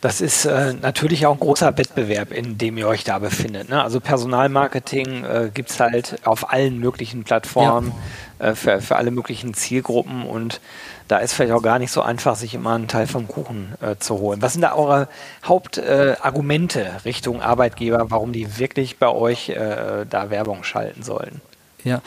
Das 0.00 0.20
ist 0.20 0.44
äh, 0.44 0.74
natürlich 0.74 1.26
auch 1.26 1.34
ein 1.34 1.40
großer 1.40 1.76
Wettbewerb, 1.78 2.32
in 2.32 2.58
dem 2.58 2.76
ihr 2.76 2.88
euch 2.88 3.04
da 3.04 3.18
befindet. 3.18 3.68
Ne? 3.68 3.82
Also 3.82 4.00
Personalmarketing 4.00 5.24
äh, 5.24 5.50
gibt 5.54 5.70
es 5.70 5.78
halt 5.80 6.18
auf 6.24 6.52
allen 6.52 6.78
möglichen 6.78 7.22
Plattformen 7.24 7.92
ja. 8.40 8.48
äh, 8.48 8.54
für, 8.54 8.80
für 8.80 8.96
alle 8.96 9.10
möglichen 9.10 9.54
Zielgruppen 9.54 10.26
und 10.26 10.60
da 11.08 11.18
ist 11.18 11.34
vielleicht 11.34 11.52
auch 11.52 11.62
gar 11.62 11.78
nicht 11.78 11.92
so 11.92 12.00
einfach, 12.00 12.36
sich 12.36 12.54
immer 12.54 12.74
einen 12.74 12.88
Teil 12.88 13.06
vom 13.06 13.28
Kuchen 13.28 13.74
äh, 13.80 13.96
zu 13.96 14.18
holen. 14.18 14.40
Was 14.40 14.54
sind 14.54 14.62
da 14.62 14.74
eure 14.74 15.08
Hauptargumente 15.44 16.80
äh, 16.80 16.96
Richtung 17.04 17.42
Arbeitgeber, 17.42 18.10
warum 18.10 18.32
die 18.32 18.58
wirklich 18.58 18.98
bei 18.98 19.08
euch 19.08 19.50
äh, 19.50 20.06
da 20.08 20.30
Werbung 20.30 20.64
schalten 20.64 21.02
sollen? 21.02 21.40
Ja, 21.84 22.00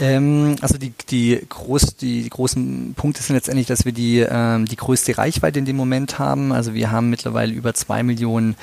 ähm, 0.00 0.56
also 0.62 0.78
die, 0.78 0.92
die, 1.10 1.40
groß, 1.48 1.96
die, 1.96 2.22
die, 2.22 2.30
großen 2.30 2.94
Punkte 2.96 3.22
sind 3.22 3.36
letztendlich, 3.36 3.66
dass 3.66 3.84
wir 3.84 3.92
die, 3.92 4.20
ähm, 4.20 4.64
die 4.64 4.76
größte 4.76 5.18
Reichweite 5.18 5.58
in 5.58 5.66
dem 5.66 5.76
Moment 5.76 6.18
haben. 6.18 6.52
Also 6.52 6.72
wir 6.72 6.90
haben 6.90 7.10
mittlerweile 7.10 7.52
über 7.52 7.74
zwei 7.74 8.02
Millionen 8.02 8.56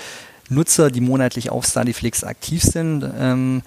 Nutzer, 0.49 0.89
die 0.89 1.01
monatlich 1.01 1.51
auf 1.51 1.65
Studyflix 1.65 2.23
aktiv 2.23 2.63
sind. 2.63 3.03
Ähm, 3.19 3.61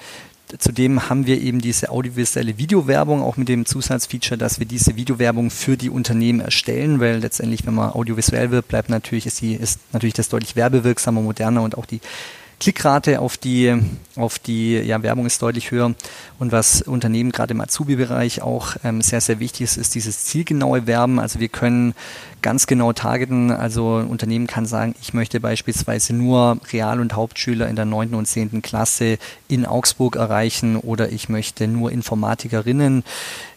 Zudem 0.57 1.11
haben 1.11 1.26
wir 1.26 1.43
eben 1.43 1.61
diese 1.61 1.90
audiovisuelle 1.90 2.57
Videowerbung, 2.57 3.23
auch 3.23 3.37
mit 3.37 3.50
dem 3.50 3.67
Zusatzfeature, 3.67 4.38
dass 4.38 4.59
wir 4.59 4.67
diese 4.67 4.97
Videowerbung 4.97 5.50
für 5.50 5.76
die 5.76 5.90
Unternehmen 5.90 6.40
erstellen, 6.40 7.00
weil 7.00 7.19
letztendlich, 7.19 7.67
wenn 7.67 7.75
man 7.75 7.93
audiovisuell 7.93 8.50
wird, 8.50 8.67
bleibt 8.67 8.88
natürlich, 8.88 9.26
ist, 9.26 9.43
die, 9.43 9.55
ist 9.55 9.78
natürlich 9.93 10.14
das 10.14 10.31
deutlich 10.31 10.57
werbewirksamer, 10.57 11.21
moderner 11.21 11.62
und 11.62 11.76
auch 11.76 11.85
die 11.85 12.00
Klickrate 12.61 13.21
auf 13.21 13.37
die, 13.37 13.75
auf 14.17 14.38
die 14.38 14.77
ja, 14.79 15.03
Werbung 15.03 15.27
ist 15.27 15.41
deutlich 15.41 15.71
höher. 15.71 15.95
Und 16.38 16.50
was 16.50 16.83
Unternehmen 16.83 17.31
gerade 17.31 17.55
im 17.55 17.61
Azubi-Bereich 17.61 18.43
auch 18.43 18.77
ähm, 18.85 19.00
sehr, 19.00 19.21
sehr 19.21 19.38
wichtig 19.38 19.62
ist, 19.62 19.77
ist 19.77 19.95
dieses 19.95 20.25
zielgenaue 20.25 20.87
Werben. 20.87 21.21
Also 21.21 21.38
wir 21.38 21.49
können 21.49 21.95
ganz 22.43 22.67
genau 22.67 22.93
targeten. 22.93 23.53
Also 23.53 23.99
ein 23.99 24.09
Unternehmen 24.09 24.47
kann 24.47 24.67
sagen, 24.67 24.95
ich 25.00 25.15
möchte 25.15 25.41
beispielsweise 25.41 26.15
nur 26.15 26.59
Real- 26.73 27.01
und 27.01 27.14
Hauptschüler 27.14 27.68
in 27.68 27.77
der 27.77 27.85
9. 27.85 28.14
und 28.14 28.27
10. 28.27 28.62
Klasse 28.62 29.18
in 29.47 29.64
Augsburg 29.64 30.16
erreichen 30.16 30.77
oder 30.77 31.11
ich 31.12 31.29
möchte 31.29 31.68
nur 31.68 31.92
Informatikerinnen 31.92 33.05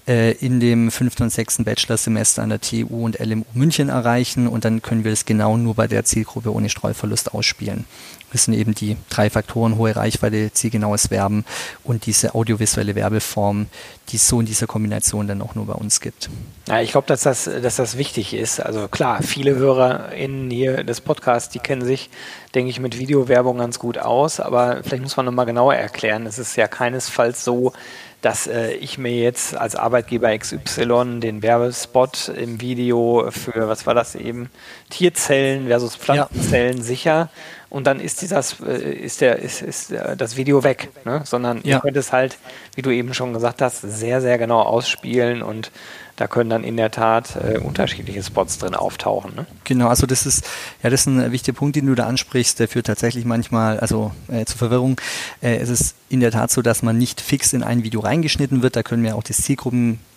äh, 0.07 0.31
in 0.33 0.59
dem 0.59 0.91
fünften 0.91 1.23
und 1.23 1.29
sechsten 1.29 1.63
Bachelorsemester 1.63 2.41
an 2.41 2.49
der 2.49 2.61
TU 2.61 3.05
und 3.05 3.19
LMU 3.19 3.45
München 3.53 3.89
erreichen 3.89 4.47
und 4.47 4.65
dann 4.65 4.81
können 4.81 5.03
wir 5.03 5.11
es 5.11 5.25
genau 5.25 5.57
nur 5.57 5.75
bei 5.75 5.87
der 5.87 6.05
Zielgruppe 6.05 6.53
ohne 6.53 6.69
Streuverlust 6.69 7.33
ausspielen. 7.33 7.85
Das 8.31 8.45
sind 8.45 8.53
eben 8.53 8.73
die 8.73 8.95
drei 9.09 9.29
Faktoren, 9.29 9.77
hohe 9.77 9.95
Reichweite, 9.95 10.51
zielgenaues 10.53 11.11
Werben 11.11 11.43
und 11.83 12.05
diese 12.05 12.33
audiovisuelle 12.33 12.95
Werbeform, 12.95 13.67
die 14.09 14.15
es 14.15 14.27
so 14.27 14.39
in 14.39 14.45
dieser 14.45 14.67
Kombination 14.67 15.27
dann 15.27 15.41
auch 15.41 15.55
nur 15.55 15.65
bei 15.65 15.73
uns 15.73 15.99
gibt. 15.99 16.29
Ja, 16.67 16.79
ich 16.81 16.91
glaube, 16.91 17.07
dass 17.07 17.23
das, 17.23 17.45
dass 17.45 17.75
das 17.75 17.97
wichtig 17.97 18.33
ist. 18.33 18.61
Also 18.61 18.87
klar, 18.87 19.21
viele 19.21 19.55
HörerInnen 19.55 20.49
hier 20.49 20.83
des 20.83 21.01
Podcasts, 21.01 21.49
die 21.49 21.59
kennen 21.59 21.83
sich, 21.83 22.09
denke 22.55 22.69
ich, 22.69 22.79
mit 22.79 22.97
Videowerbung 22.97 23.57
ganz 23.57 23.79
gut 23.79 23.97
aus, 23.97 24.39
aber 24.39 24.81
vielleicht 24.83 25.03
muss 25.03 25.17
man 25.17 25.25
nochmal 25.25 25.45
genauer 25.45 25.75
erklären. 25.75 26.25
Es 26.25 26.39
ist 26.39 26.55
ja 26.55 26.67
keinesfalls 26.67 27.43
so, 27.43 27.73
dass 28.21 28.47
äh, 28.47 28.73
ich 28.73 28.97
mir 28.97 29.13
jetzt 29.13 29.55
als 29.55 29.75
Arbeitgeber 29.75 30.37
XY 30.37 31.19
den 31.19 31.41
Werbespot 31.41 32.29
im 32.29 32.61
Video 32.61 33.27
für, 33.31 33.67
was 33.67 33.85
war 33.85 33.93
das 33.93 34.15
eben, 34.15 34.49
Tierzellen 34.89 35.67
versus 35.67 35.95
Pflanzenzellen 35.95 36.77
ja. 36.77 36.83
sicher 36.83 37.29
und 37.71 37.87
dann 37.87 38.01
ist 38.01 38.21
dieses, 38.21 38.57
äh, 38.59 38.93
ist 38.93 39.21
der, 39.21 39.39
ist, 39.39 39.61
ist 39.61 39.93
das 40.17 40.35
Video 40.35 40.63
weg, 40.63 40.89
ne? 41.05 41.21
sondern 41.23 41.61
ja. 41.63 41.77
ihr 41.77 41.79
könnt 41.79 41.95
es 41.95 42.11
halt, 42.11 42.37
wie 42.75 42.81
du 42.81 42.91
eben 42.91 43.13
schon 43.13 43.31
gesagt 43.31 43.61
hast, 43.61 43.81
sehr, 43.81 44.19
sehr 44.19 44.37
genau 44.37 44.61
ausspielen 44.61 45.41
und 45.41 45.71
da 46.17 46.27
können 46.27 46.49
dann 46.49 46.65
in 46.65 46.75
der 46.75 46.91
Tat 46.91 47.37
äh, 47.37 47.57
unterschiedliche 47.57 48.21
Spots 48.21 48.57
drin 48.57 48.75
auftauchen. 48.75 49.33
Ne? 49.35 49.45
Genau, 49.63 49.87
also 49.87 50.05
das 50.05 50.25
ist 50.25 50.45
ja 50.83 50.89
das 50.89 51.01
ist 51.01 51.07
ein 51.07 51.31
wichtiger 51.31 51.57
Punkt, 51.57 51.77
den 51.77 51.85
du 51.85 51.95
da 51.95 52.07
ansprichst, 52.07 52.59
der 52.59 52.67
führt 52.67 52.87
tatsächlich 52.87 53.23
manchmal 53.23 53.79
also 53.79 54.11
äh, 54.27 54.43
zu 54.43 54.57
Verwirrung. 54.57 54.99
Äh, 55.41 55.55
es 55.55 55.69
ist 55.69 55.95
in 56.09 56.19
der 56.19 56.31
Tat 56.31 56.51
so, 56.51 56.61
dass 56.61 56.83
man 56.83 56.97
nicht 56.97 57.21
fix 57.21 57.53
in 57.53 57.63
ein 57.63 57.83
Video 57.83 58.01
reingeschnitten 58.01 58.61
wird. 58.61 58.75
Da 58.75 58.83
können 58.83 59.01
wir 59.03 59.15
auch 59.15 59.23
das 59.23 59.37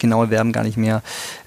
Zielgruppengenaue 0.05 0.31
Werben 0.31 0.53
gar 0.53 0.65
nicht 0.65 0.77
mehr 0.77 1.03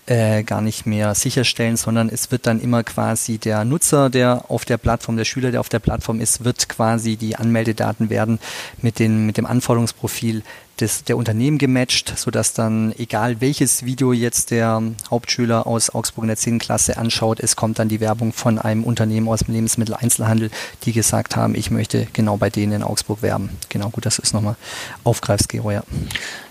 äh, 0.08 0.44
gar 0.44 0.62
nicht 0.62 0.86
mehr 0.86 1.16
sicherstellen, 1.16 1.76
sondern 1.76 2.10
es 2.10 2.32
wird 2.32 2.48
dann 2.48 2.62
immer 2.62 2.84
quasi 2.84 3.38
der 3.38 3.66
Nutzer, 3.66 4.10
der 4.10 4.46
auf 4.48 4.64
der 4.64 4.78
Plattform, 4.78 5.18
der 5.18 5.26
Schüler, 5.26 5.52
der 5.52 5.60
auf 5.60 5.70
der 5.70 5.80
Plattform 5.80 6.22
ist, 6.22 6.46
wird 6.46 6.70
quasi 6.70 7.18
die 7.18 7.36
Anmeldedaten 7.36 8.10
werden 8.10 8.40
mit, 8.82 9.00
den, 9.00 9.26
mit 9.26 9.38
dem 9.38 9.46
Anforderungsprofil 9.46 10.44
des, 10.82 11.04
der 11.04 11.18
Unternehmen 11.18 11.58
gematcht, 11.58 12.14
sodass 12.18 12.54
dann, 12.54 12.94
egal 12.98 13.42
welches 13.42 13.86
Video 13.86 14.14
jetzt 14.14 14.52
der 14.52 14.82
Hauptschüler 15.10 15.68
aus 15.68 15.90
Augsburg 15.90 16.24
in 16.24 16.30
der 16.30 16.38
10. 16.38 16.60
Klasse 16.60 16.98
anschaut, 16.98 17.40
es 17.40 17.56
kommt 17.56 17.80
dann 17.80 17.90
die 17.90 18.00
Werbung 18.00 18.34
von 18.34 18.60
einem 18.60 18.84
Unternehmen 18.84 19.28
aus 19.28 19.40
dem 19.40 19.54
Lebensmitteleinzelhandel, 19.54 20.50
die 20.84 20.94
gesagt 20.94 21.36
haben, 21.36 21.56
ich 21.56 21.72
möchte 21.72 22.08
genau 22.14 22.38
bei 22.38 22.50
denen 22.50 22.74
in 22.74 22.84
Augsburg 22.84 23.22
werben. 23.22 23.50
Genau, 23.70 23.90
gut, 23.90 24.06
das 24.06 24.20
ist 24.20 24.34
nochmal 24.34 24.56
aufgreifst, 25.04 25.50
Gero, 25.50 25.72
ja. 25.72 25.84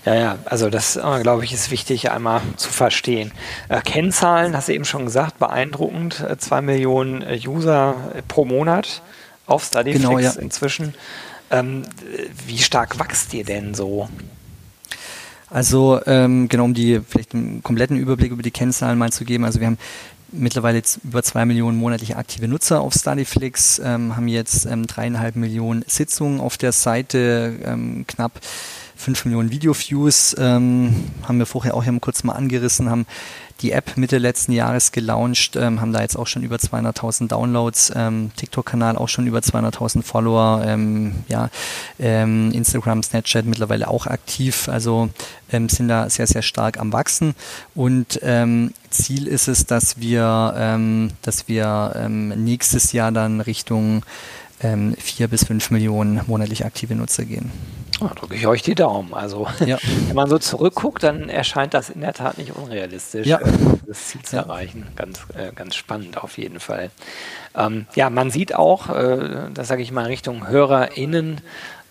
Ja, 0.05 0.15
ja, 0.15 0.37
also 0.45 0.69
das, 0.69 0.95
äh, 0.95 1.21
glaube 1.21 1.43
ich, 1.43 1.53
ist 1.53 1.71
wichtig 1.71 2.11
einmal 2.11 2.41
zu 2.55 2.69
verstehen. 2.69 3.31
Äh, 3.67 3.81
Kennzahlen, 3.81 4.55
hast 4.55 4.69
du 4.69 4.73
eben 4.73 4.85
schon 4.85 5.05
gesagt, 5.05 5.37
beeindruckend. 5.39 6.21
Äh, 6.21 6.37
zwei 6.37 6.61
Millionen 6.61 7.21
äh, 7.21 7.39
User 7.45 7.95
pro 8.27 8.45
Monat 8.45 9.01
auf 9.47 9.65
Studyflix 9.65 10.05
genau, 10.05 10.19
ja. 10.19 10.31
inzwischen. 10.33 10.93
Ähm, 11.49 11.83
wie 12.45 12.57
stark 12.57 12.99
wächst 12.99 13.33
ihr 13.33 13.43
denn 13.43 13.73
so? 13.73 14.09
Also 15.49 16.01
ähm, 16.05 16.49
genau, 16.49 16.65
um 16.65 16.73
die 16.73 16.99
vielleicht 17.07 17.33
einen 17.33 17.63
kompletten 17.63 17.97
Überblick 17.97 18.31
über 18.31 18.43
die 18.43 18.51
Kennzahlen 18.51 18.97
mal 18.97 19.11
zu 19.11 19.23
geben. 19.23 19.45
Also 19.45 19.59
wir 19.59 19.67
haben 19.67 19.77
mittlerweile 20.31 20.77
jetzt 20.77 20.99
über 21.03 21.23
zwei 21.23 21.45
Millionen 21.45 21.77
monatliche 21.77 22.17
aktive 22.17 22.47
Nutzer 22.47 22.81
auf 22.81 22.93
Studyflix, 22.93 23.79
ähm, 23.79 24.15
haben 24.15 24.27
jetzt 24.27 24.65
ähm, 24.65 24.87
dreieinhalb 24.87 25.35
Millionen 25.35 25.85
Sitzungen 25.87 26.41
auf 26.41 26.57
der 26.57 26.73
Seite, 26.73 27.59
ähm, 27.63 28.05
knapp 28.07 28.41
fünf 28.95 29.23
Millionen 29.25 29.51
Video-Views, 29.51 30.35
ähm, 30.37 31.11
haben 31.23 31.39
wir 31.39 31.45
vorher 31.45 31.75
auch 31.75 31.83
hier 31.83 31.97
kurz 32.01 32.23
mal 32.23 32.33
angerissen, 32.33 32.89
haben 32.89 33.05
die 33.61 33.71
App 33.71 33.97
Mitte 33.97 34.17
letzten 34.17 34.51
Jahres 34.51 34.91
gelauncht, 34.91 35.55
ähm, 35.55 35.81
haben 35.81 35.93
da 35.93 36.01
jetzt 36.01 36.17
auch 36.17 36.27
schon 36.27 36.43
über 36.43 36.57
200.000 36.57 37.27
Downloads, 37.27 37.91
ähm, 37.95 38.31
TikTok-Kanal 38.35 38.97
auch 38.97 39.09
schon 39.09 39.27
über 39.27 39.39
200.000 39.39 40.03
Follower, 40.03 40.63
ähm, 40.65 41.15
ja, 41.27 41.49
ähm, 41.99 42.51
Instagram, 42.51 43.03
Snapchat 43.03 43.45
mittlerweile 43.45 43.87
auch 43.87 44.07
aktiv, 44.07 44.69
also 44.69 45.09
ähm, 45.51 45.69
sind 45.69 45.87
da 45.87 46.09
sehr, 46.09 46.27
sehr 46.27 46.41
stark 46.41 46.79
am 46.79 46.93
Wachsen 46.93 47.35
und 47.75 48.19
ähm, 48.23 48.73
Ziel 48.89 49.27
ist 49.27 49.47
es, 49.47 49.65
dass 49.65 49.99
wir, 49.99 51.09
dass 51.21 51.47
wir 51.49 52.07
nächstes 52.09 52.93
Jahr 52.93 53.11
dann 53.11 53.41
Richtung 53.41 54.03
ähm, 54.61 54.95
vier 54.97 55.27
bis 55.27 55.45
fünf 55.45 55.71
Millionen 55.71 56.21
monatlich 56.27 56.65
aktive 56.65 56.95
Nutzer 56.95 57.25
gehen. 57.25 57.51
Oh, 57.99 58.09
drücke 58.15 58.35
ich 58.35 58.45
euch 58.45 58.61
die 58.61 58.75
Daumen. 58.75 59.13
Also, 59.13 59.47
ja. 59.65 59.77
wenn 60.07 60.15
man 60.15 60.29
so 60.29 60.37
zurückguckt, 60.37 61.03
dann 61.03 61.29
erscheint 61.29 61.73
das 61.73 61.89
in 61.89 62.01
der 62.01 62.13
Tat 62.13 62.37
nicht 62.37 62.55
unrealistisch, 62.55 63.25
ja. 63.25 63.39
Äh, 63.39 63.51
das 63.87 64.07
Ziel 64.07 64.21
zu 64.21 64.35
ja. 64.35 64.43
erreichen. 64.43 64.87
Ganz, 64.95 65.25
äh, 65.35 65.51
ganz 65.53 65.75
spannend 65.75 66.17
auf 66.17 66.37
jeden 66.37 66.59
Fall. 66.59 66.91
Ähm, 67.55 67.87
ja, 67.95 68.09
man 68.09 68.29
sieht 68.29 68.53
auch, 68.53 68.89
äh, 68.89 69.49
das 69.53 69.67
sage 69.67 69.81
ich 69.81 69.91
mal 69.91 70.05
Richtung 70.05 70.47
HörerInnen, 70.47 71.41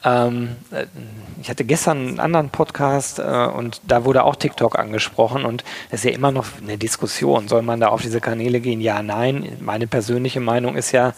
ähm, 0.07 0.57
äh, 0.71 0.87
ich 1.43 1.51
hatte 1.51 1.65
gestern 1.65 1.99
einen 1.99 2.21
anderen 2.21 2.51
Podcast 2.51 3.19
äh, 3.19 3.23
und 3.23 3.81
da 3.87 4.05
wurde 4.05 4.23
auch 4.23 4.37
TikTok 4.37 4.79
angesprochen 4.79 5.45
und 5.45 5.65
es 5.91 6.01
ist 6.01 6.05
ja 6.05 6.11
immer 6.13 6.31
noch 6.31 6.47
eine 6.63 6.79
Diskussion. 6.79 7.49
Soll 7.49 7.63
man 7.63 7.81
da 7.81 7.89
auf 7.89 8.03
diese 8.03 8.21
Kanäle 8.21 8.61
gehen? 8.61 8.81
Ja, 8.81 9.03
nein. 9.03 9.57
Meine 9.61 9.87
persönliche 9.89 10.41
Meinung 10.41 10.77
ist 10.77 10.93
ja, 10.93 11.09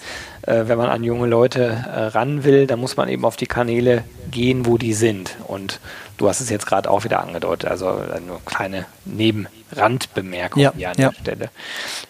äh, 0.42 0.64
wenn 0.66 0.78
man 0.78 0.88
an 0.88 1.04
junge 1.04 1.26
Leute 1.26 1.84
äh, 1.86 2.00
ran 2.06 2.44
will, 2.44 2.66
dann 2.66 2.80
muss 2.80 2.96
man 2.96 3.08
eben 3.08 3.24
auf 3.26 3.36
die 3.36 3.46
Kanäle 3.46 4.04
gehen, 4.30 4.64
wo 4.64 4.78
die 4.78 4.94
sind. 4.94 5.36
Und 5.46 5.80
du 6.16 6.28
hast 6.28 6.40
es 6.40 6.48
jetzt 6.48 6.66
gerade 6.66 6.90
auch 6.90 7.04
wieder 7.04 7.20
angedeutet, 7.20 7.70
also 7.70 7.88
äh, 7.88 8.20
nur 8.20 8.40
kleine 8.46 8.86
Nebenrandbemerkung 9.04 10.62
ja, 10.62 10.72
hier 10.74 10.90
an 10.90 10.96
ja. 10.98 11.08
der 11.10 11.14
Stelle. 11.20 11.50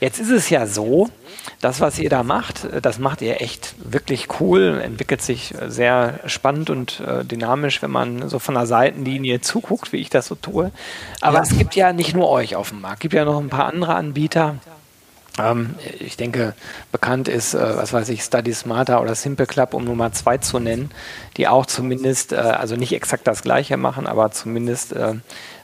Jetzt 0.00 0.20
ist 0.20 0.30
es 0.30 0.48
ja 0.48 0.66
so, 0.66 1.08
das, 1.60 1.80
was 1.80 1.98
ihr 1.98 2.08
da 2.08 2.22
macht, 2.22 2.68
das 2.82 2.98
macht 2.98 3.20
ihr 3.20 3.40
echt 3.40 3.74
wirklich 3.78 4.28
cool, 4.40 4.80
entwickelt 4.82 5.22
sich 5.22 5.54
sehr 5.66 6.20
spannend 6.26 6.70
und 6.70 7.00
äh, 7.00 7.24
dynamisch, 7.24 7.82
wenn 7.82 7.90
man 7.90 8.28
so 8.28 8.38
von 8.38 8.54
der 8.54 8.66
Seitenlinie 8.66 9.40
zuguckt, 9.40 9.92
wie 9.92 9.98
ich 9.98 10.10
das 10.10 10.26
so 10.26 10.36
tue. 10.36 10.70
Aber 11.20 11.38
ja. 11.38 11.42
es 11.42 11.56
gibt 11.56 11.74
ja 11.74 11.92
nicht 11.92 12.14
nur 12.14 12.28
euch 12.28 12.54
auf 12.54 12.70
dem 12.70 12.80
Markt, 12.80 12.98
es 12.98 13.00
gibt 13.00 13.14
ja 13.14 13.24
noch 13.24 13.40
ein 13.40 13.48
paar 13.48 13.66
andere 13.66 13.94
Anbieter. 13.94 14.56
Ähm, 15.38 15.74
ich 15.98 16.16
denke, 16.16 16.54
bekannt 16.92 17.28
ist, 17.28 17.54
äh, 17.54 17.76
was 17.76 17.92
weiß 17.92 18.08
ich, 18.10 18.22
Study 18.22 18.52
Smarter 18.52 19.00
oder 19.00 19.14
Simple 19.14 19.46
Club, 19.46 19.74
um 19.74 19.84
Nummer 19.84 20.12
zwei 20.12 20.38
zu 20.38 20.58
nennen, 20.58 20.90
die 21.36 21.48
auch 21.48 21.66
zumindest, 21.66 22.32
äh, 22.32 22.36
also 22.36 22.76
nicht 22.76 22.92
exakt 22.92 23.26
das 23.26 23.42
Gleiche 23.42 23.76
machen, 23.76 24.06
aber 24.06 24.30
zumindest 24.30 24.92
äh, 24.92 25.14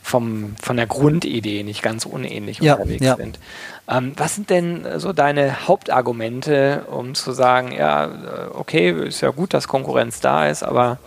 vom, 0.03 0.55
von 0.63 0.77
der 0.77 0.87
Grundidee 0.87 1.63
nicht 1.63 1.83
ganz 1.83 2.05
unähnlich 2.05 2.61
ja, 2.61 2.75
unterwegs 2.75 3.05
ja. 3.05 3.17
sind. 3.17 3.39
Ähm, 3.89 4.13
was 4.17 4.35
sind 4.35 4.51
denn 4.51 4.87
so 4.99 5.13
deine 5.13 5.69
Hauptargumente, 5.69 6.87
um 6.91 7.15
zu 7.15 7.33
sagen, 7.33 7.73
ja, 7.73 8.07
äh, 8.07 8.11
okay, 8.55 8.91
ist 8.91 9.21
ja 9.21 9.31
gut, 9.31 9.53
dass 9.53 9.69
Konkurrenz 9.69 10.21
da 10.21 10.49
ist, 10.49 10.63
aber 10.63 10.99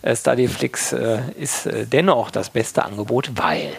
äh, 0.00 0.16
Studyflix 0.16 0.92
äh, 0.92 1.18
ist 1.38 1.68
dennoch 1.92 2.30
das 2.30 2.50
beste 2.50 2.84
Angebot, 2.84 3.32
weil? 3.34 3.72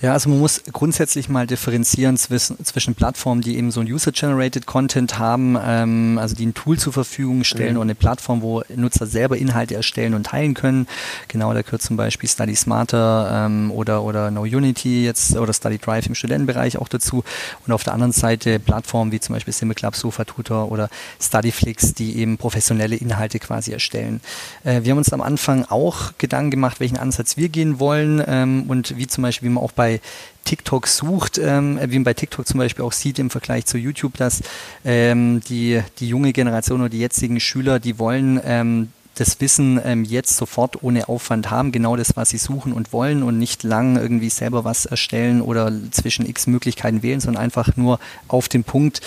Ja, 0.00 0.12
also 0.12 0.28
man 0.28 0.38
muss 0.38 0.62
grundsätzlich 0.72 1.28
mal 1.28 1.48
differenzieren 1.48 2.16
zwischen, 2.16 2.64
zwischen 2.64 2.94
Plattformen, 2.94 3.40
die 3.40 3.56
eben 3.56 3.72
so 3.72 3.80
ein 3.80 3.90
User-Generated 3.90 4.64
Content 4.64 5.18
haben, 5.18 5.58
ähm, 5.60 6.18
also 6.20 6.36
die 6.36 6.46
ein 6.46 6.54
Tool 6.54 6.78
zur 6.78 6.92
Verfügung 6.92 7.42
stellen 7.42 7.74
mhm. 7.74 7.80
und 7.80 7.86
eine 7.86 7.96
Plattform, 7.96 8.40
wo 8.40 8.62
Nutzer 8.76 9.08
selber 9.08 9.36
Inhalte 9.36 9.74
erstellen 9.74 10.14
und 10.14 10.26
teilen 10.26 10.54
können. 10.54 10.86
Genau, 11.26 11.52
da 11.52 11.62
gehört 11.62 11.82
zum 11.82 11.96
Beispiel 11.96 12.28
Study 12.28 12.54
Smarter 12.54 13.46
ähm, 13.46 13.72
oder, 13.72 14.04
oder 14.04 14.30
No 14.30 14.42
Unity 14.42 15.04
jetzt 15.04 15.36
oder 15.36 15.52
Study 15.52 15.78
Drive 15.78 16.06
im 16.06 16.14
Studentenbereich 16.14 16.78
auch 16.78 16.88
dazu. 16.88 17.24
Und 17.66 17.72
auf 17.72 17.82
der 17.82 17.92
anderen 17.92 18.12
Seite 18.12 18.60
Plattformen 18.60 19.10
wie 19.10 19.18
zum 19.18 19.34
Beispiel 19.34 19.52
SimulClub, 19.52 19.96
Sofa 19.96 20.24
Tutor 20.24 20.70
oder 20.70 20.90
Studyflix, 21.20 21.94
die 21.94 22.18
eben 22.18 22.38
professionelle 22.38 22.94
Inhalte 22.94 23.40
quasi 23.40 23.72
erstellen. 23.72 24.20
Äh, 24.62 24.84
wir 24.84 24.92
haben 24.92 24.98
uns 24.98 25.12
am 25.12 25.22
Anfang 25.22 25.64
auch 25.64 26.12
Gedanken 26.18 26.52
gemacht, 26.52 26.78
welchen 26.78 26.98
Ansatz 26.98 27.36
wir 27.36 27.48
gehen 27.48 27.80
wollen 27.80 28.22
ähm, 28.24 28.66
und 28.68 28.96
wie 28.96 29.08
zum 29.08 29.22
Beispiel, 29.22 29.48
wie 29.48 29.54
man 29.54 29.64
auch 29.64 29.72
bei 29.72 29.87
bei 29.88 30.00
TikTok 30.44 30.86
sucht, 30.86 31.38
ähm, 31.38 31.78
wie 31.82 31.96
man 31.96 32.04
bei 32.04 32.14
TikTok 32.14 32.46
zum 32.46 32.58
Beispiel 32.58 32.84
auch 32.84 32.92
sieht 32.92 33.18
im 33.18 33.30
Vergleich 33.30 33.66
zu 33.66 33.76
YouTube, 33.76 34.16
dass 34.16 34.42
ähm, 34.84 35.40
die, 35.48 35.82
die 35.98 36.08
junge 36.08 36.32
Generation 36.32 36.80
oder 36.80 36.88
die 36.88 37.00
jetzigen 37.00 37.40
Schüler, 37.40 37.78
die 37.78 37.98
wollen 37.98 38.40
ähm, 38.44 38.88
das 39.18 39.40
Wissen 39.40 39.80
ähm, 39.84 40.04
jetzt 40.04 40.36
sofort 40.36 40.82
ohne 40.82 41.08
Aufwand 41.08 41.50
haben, 41.50 41.72
genau 41.72 41.96
das, 41.96 42.16
was 42.16 42.30
sie 42.30 42.38
suchen 42.38 42.72
und 42.72 42.92
wollen 42.92 43.22
und 43.22 43.36
nicht 43.38 43.62
lang 43.62 43.96
irgendwie 43.96 44.30
selber 44.30 44.64
was 44.64 44.86
erstellen 44.86 45.42
oder 45.42 45.72
zwischen 45.90 46.24
x 46.24 46.46
Möglichkeiten 46.46 47.02
wählen, 47.02 47.20
sondern 47.20 47.42
einfach 47.42 47.76
nur 47.76 47.98
auf 48.28 48.48
den 48.48 48.64
Punkt 48.64 49.00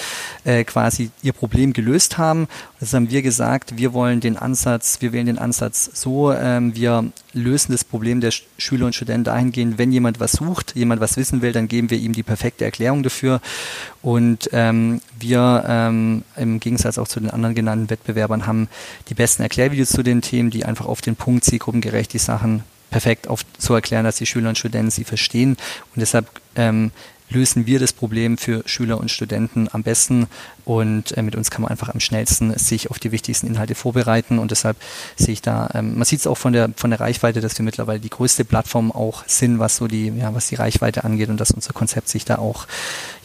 äh, 0.43 0.63
quasi 0.63 1.11
ihr 1.23 1.33
Problem 1.33 1.73
gelöst 1.73 2.17
haben. 2.17 2.47
Das 2.79 2.93
haben 2.93 3.09
wir 3.09 3.21
gesagt, 3.21 3.77
wir 3.77 3.93
wollen 3.93 4.19
den 4.19 4.37
Ansatz, 4.37 4.97
wir 4.99 5.13
wählen 5.13 5.27
den 5.27 5.39
Ansatz 5.39 5.89
so, 5.93 6.33
ähm, 6.33 6.75
wir 6.75 7.05
lösen 7.33 7.71
das 7.71 7.83
Problem 7.83 8.21
der 8.21 8.31
Schüler 8.57 8.85
und 8.85 8.95
Studenten 8.95 9.25
dahingehend, 9.25 9.77
wenn 9.77 9.91
jemand 9.91 10.19
was 10.19 10.33
sucht, 10.33 10.75
jemand 10.75 11.01
was 11.01 11.17
wissen 11.17 11.41
will, 11.41 11.51
dann 11.51 11.67
geben 11.67 11.89
wir 11.89 11.97
ihm 11.97 12.13
die 12.13 12.23
perfekte 12.23 12.65
Erklärung 12.65 13.03
dafür. 13.03 13.41
Und 14.01 14.49
ähm, 14.51 15.01
wir 15.19 15.63
ähm, 15.67 16.23
im 16.35 16.59
Gegensatz 16.59 16.97
auch 16.97 17.07
zu 17.07 17.19
den 17.19 17.29
anderen 17.29 17.55
genannten 17.55 17.89
Wettbewerbern 17.89 18.47
haben 18.47 18.67
die 19.09 19.13
besten 19.13 19.43
Erklärvideos 19.43 19.89
zu 19.89 20.03
den 20.03 20.21
Themen, 20.21 20.49
die 20.49 20.65
einfach 20.65 20.85
auf 20.85 21.01
den 21.01 21.15
Punkt 21.15 21.45
zielgruppengerecht 21.45 22.13
die 22.13 22.19
Sachen 22.19 22.63
perfekt 22.89 23.27
auf, 23.27 23.43
so 23.57 23.73
erklären, 23.73 24.03
dass 24.03 24.17
die 24.17 24.25
Schüler 24.25 24.49
und 24.49 24.57
Studenten 24.57 24.91
sie 24.91 25.05
verstehen. 25.05 25.51
Und 25.95 25.99
deshalb 25.99 26.27
ähm, 26.55 26.91
lösen 27.31 27.65
wir 27.65 27.79
das 27.79 27.93
Problem 27.93 28.37
für 28.37 28.63
Schüler 28.65 28.99
und 28.99 29.09
Studenten 29.09 29.67
am 29.71 29.83
besten. 29.83 30.27
Und 30.65 31.17
äh, 31.17 31.21
mit 31.21 31.35
uns 31.35 31.49
kann 31.49 31.61
man 31.61 31.71
einfach 31.71 31.89
am 31.89 31.99
schnellsten 31.99 32.57
sich 32.57 32.91
auf 32.91 32.99
die 32.99 33.11
wichtigsten 33.11 33.47
Inhalte 33.47 33.75
vorbereiten. 33.75 34.37
Und 34.39 34.51
deshalb 34.51 34.77
sehe 35.15 35.33
ich 35.33 35.41
da, 35.41 35.69
ähm, 35.73 35.95
man 35.95 36.05
sieht 36.05 36.19
es 36.19 36.27
auch 36.27 36.37
von 36.37 36.53
der 36.53 36.69
von 36.75 36.91
der 36.91 36.99
Reichweite, 36.99 37.41
dass 37.41 37.57
wir 37.57 37.63
mittlerweile 37.63 37.99
die 37.99 38.09
größte 38.09 38.45
Plattform 38.45 38.91
auch 38.91 39.23
sind, 39.27 39.59
was 39.59 39.77
so 39.77 39.87
die, 39.87 40.07
ja, 40.09 40.33
was 40.33 40.47
die 40.47 40.55
Reichweite 40.55 41.03
angeht 41.03 41.29
und 41.29 41.37
dass 41.37 41.51
unser 41.51 41.73
Konzept 41.73 42.09
sich 42.09 42.25
da 42.25 42.37
auch 42.37 42.67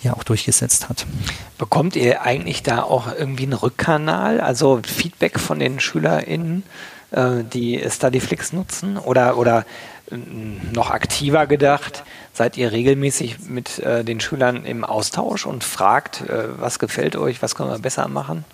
ja 0.03 0.15
auch 0.15 0.25
durchgesetzt 0.25 0.89
hat. 0.89 1.07
Bekommt 1.59 1.97
ihr 1.97 2.23
eigentlich 2.23 2.63
da 2.63 2.83
auch 2.83 3.09
irgendwie 3.13 3.45
einen 3.45 3.55
Rückkanal, 3.55 4.41
also 4.41 4.81
Feedback 4.87 5.39
von 5.39 5.59
den 5.59 5.81
SchülerInnen, 5.81 6.63
äh, 7.11 7.45
die 7.53 7.83
StudyFlix 7.89 8.53
nutzen? 8.53 8.97
Oder 8.99 9.37
oder 9.37 9.67
noch 10.11 10.91
aktiver 10.91 11.47
gedacht, 11.47 12.05
Seid 12.37 12.59
ihr 12.59 12.71
regelmäßig 12.71 13.49
mit 13.49 13.79
äh, 13.79 14.05
den 14.05 14.21
Schülern 14.21 14.67
im 14.67 14.85
Austausch 14.85 15.47
und 15.47 15.65
fragt, 15.65 16.21
äh, 16.29 16.61
was 16.61 16.79
gefällt 16.79 17.17
euch, 17.17 17.41
was 17.41 17.55
können 17.55 17.71
wir 17.71 17.79
besser 17.79 18.09
machen? 18.09 18.45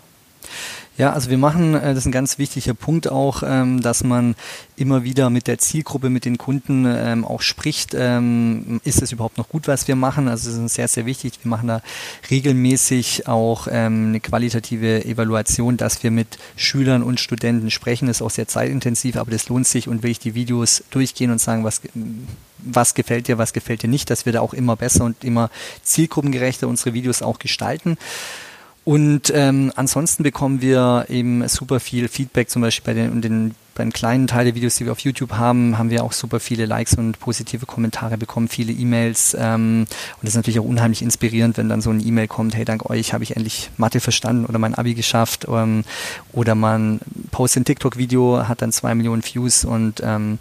Ja, 1.02 1.14
also 1.14 1.30
wir 1.30 1.38
machen, 1.38 1.74
äh, 1.74 1.80
das 1.80 1.98
ist 1.98 2.06
ein 2.06 2.12
ganz 2.12 2.38
wichtiger 2.38 2.74
Punkt 2.74 3.10
auch, 3.10 3.42
ähm, 3.44 3.80
dass 3.80 4.04
man 4.04 4.36
immer 4.76 5.02
wieder 5.02 5.30
mit 5.30 5.48
der 5.48 5.58
Zielgruppe, 5.58 6.10
mit 6.10 6.24
den 6.24 6.38
Kunden 6.38 6.84
ähm, 6.86 7.24
auch 7.24 7.42
spricht. 7.42 7.92
Ähm, 7.98 8.80
ist 8.84 9.02
es 9.02 9.10
überhaupt 9.10 9.36
noch 9.36 9.48
gut, 9.48 9.66
was 9.66 9.88
wir 9.88 9.96
machen? 9.96 10.28
Also 10.28 10.48
es 10.48 10.56
ist 10.56 10.74
sehr, 10.74 10.86
sehr 10.86 11.04
wichtig. 11.04 11.40
Wir 11.42 11.50
machen 11.50 11.66
da 11.66 11.82
regelmäßig 12.30 13.26
auch 13.26 13.66
eine 13.66 14.20
qualitative 14.20 15.04
Evaluation, 15.04 15.76
dass 15.76 16.04
wir 16.04 16.12
mit 16.12 16.38
Schülern 16.54 17.02
und 17.02 17.18
Studenten 17.18 17.72
sprechen. 17.72 18.06
Das 18.06 18.18
ist 18.18 18.22
auch 18.22 18.30
sehr 18.30 18.46
zeitintensiv, 18.46 19.16
aber 19.16 19.32
das 19.32 19.48
lohnt 19.48 19.66
sich 19.66 19.88
und 19.88 20.04
will 20.04 20.12
ich 20.12 20.20
die 20.20 20.36
Videos 20.36 20.84
durchgehen 20.92 21.32
und 21.32 21.40
sagen, 21.40 21.64
was 21.64 21.80
was 22.64 22.94
gefällt 22.94 23.26
dir, 23.26 23.38
was 23.38 23.52
gefällt 23.52 23.82
dir 23.82 23.88
nicht, 23.88 24.08
dass 24.08 24.24
wir 24.24 24.32
da 24.32 24.40
auch 24.40 24.54
immer 24.54 24.76
besser 24.76 25.04
und 25.04 25.24
immer 25.24 25.50
zielgruppengerechter 25.82 26.68
unsere 26.68 26.94
Videos 26.94 27.20
auch 27.20 27.40
gestalten. 27.40 27.98
Und 28.84 29.32
ähm, 29.34 29.72
ansonsten 29.76 30.24
bekommen 30.24 30.60
wir 30.60 31.06
eben 31.08 31.46
super 31.46 31.78
viel 31.78 32.08
Feedback, 32.08 32.50
zum 32.50 32.62
Beispiel 32.62 32.94
bei 32.94 33.00
den, 33.00 33.22
den, 33.22 33.54
bei 33.76 33.84
den 33.84 33.92
kleinen 33.92 34.26
Teil 34.26 34.44
der 34.44 34.56
Videos, 34.56 34.74
die 34.74 34.86
wir 34.86 34.92
auf 34.92 34.98
YouTube 34.98 35.32
haben, 35.34 35.78
haben 35.78 35.90
wir 35.90 36.02
auch 36.02 36.12
super 36.12 36.40
viele 36.40 36.66
Likes 36.66 36.94
und 36.94 37.20
positive 37.20 37.64
Kommentare 37.64 38.18
bekommen, 38.18 38.48
viele 38.48 38.72
E-Mails. 38.72 39.36
Ähm, 39.38 39.86
und 39.86 40.22
das 40.22 40.30
ist 40.30 40.36
natürlich 40.36 40.58
auch 40.58 40.64
unheimlich 40.64 41.00
inspirierend, 41.00 41.58
wenn 41.58 41.68
dann 41.68 41.80
so 41.80 41.90
eine 41.90 42.02
E-Mail 42.02 42.26
kommt, 42.26 42.56
hey, 42.56 42.64
dank 42.64 42.90
euch 42.90 43.12
habe 43.12 43.22
ich 43.22 43.36
endlich 43.36 43.70
Mathe 43.76 44.00
verstanden 44.00 44.46
oder 44.46 44.58
mein 44.58 44.74
Abi 44.74 44.94
geschafft. 44.94 45.46
Ähm, 45.48 45.84
oder 46.32 46.56
man 46.56 46.98
postet 47.30 47.62
ein 47.62 47.64
TikTok-Video, 47.66 48.48
hat 48.48 48.62
dann 48.62 48.72
zwei 48.72 48.96
Millionen 48.96 49.22
Views 49.24 49.64
und 49.64 50.02
ähm, 50.04 50.40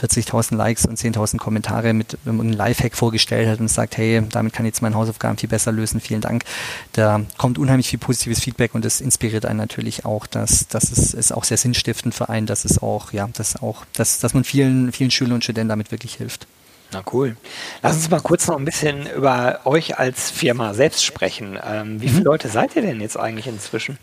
40.000 0.00 0.56
Likes 0.56 0.86
und 0.86 0.98
10.000 0.98 1.38
Kommentare 1.38 1.92
mit 1.92 2.18
einem 2.24 2.52
Lifehack 2.52 2.96
vorgestellt 2.96 3.48
hat 3.48 3.60
und 3.60 3.68
sagt, 3.68 3.96
hey, 3.96 4.22
damit 4.30 4.52
kann 4.52 4.64
ich 4.64 4.70
jetzt 4.70 4.82
meine 4.82 4.94
Hausaufgaben 4.94 5.38
viel 5.38 5.48
besser 5.48 5.72
lösen, 5.72 6.00
vielen 6.00 6.20
Dank. 6.20 6.44
Da 6.92 7.20
kommt 7.36 7.58
unheimlich 7.58 7.88
viel 7.88 7.98
positives 7.98 8.40
Feedback 8.40 8.74
und 8.74 8.84
das 8.84 9.00
inspiriert 9.00 9.46
einen 9.46 9.58
natürlich 9.58 10.04
auch, 10.04 10.26
dass, 10.26 10.68
dass 10.68 10.92
es 10.92 11.14
ist 11.14 11.32
auch 11.32 11.44
sehr 11.44 11.56
sinnstiftend 11.56 12.14
für 12.14 12.28
einen, 12.28 12.46
dass 12.46 12.64
es 12.64 12.80
auch, 12.82 13.12
ja, 13.12 13.28
dass 13.32 13.60
auch, 13.60 13.84
dass, 13.94 14.20
dass 14.20 14.34
man 14.34 14.44
vielen, 14.44 14.92
vielen 14.92 15.10
Schülern 15.10 15.34
und 15.34 15.44
Studenten 15.44 15.68
damit 15.68 15.90
wirklich 15.90 16.14
hilft. 16.14 16.46
Na 16.92 17.02
cool. 17.12 17.36
Lass 17.82 17.96
uns 17.96 18.08
mal 18.08 18.20
kurz 18.20 18.46
noch 18.46 18.56
ein 18.56 18.64
bisschen 18.64 19.10
über 19.10 19.60
euch 19.64 19.98
als 19.98 20.30
Firma 20.30 20.72
selbst 20.72 21.04
sprechen. 21.04 21.58
Ähm, 21.62 22.00
wie 22.00 22.08
viele 22.08 22.20
mhm. 22.20 22.26
Leute 22.26 22.48
seid 22.48 22.76
ihr 22.76 22.82
denn 22.82 23.00
jetzt 23.00 23.18
eigentlich 23.18 23.46
inzwischen? 23.46 23.98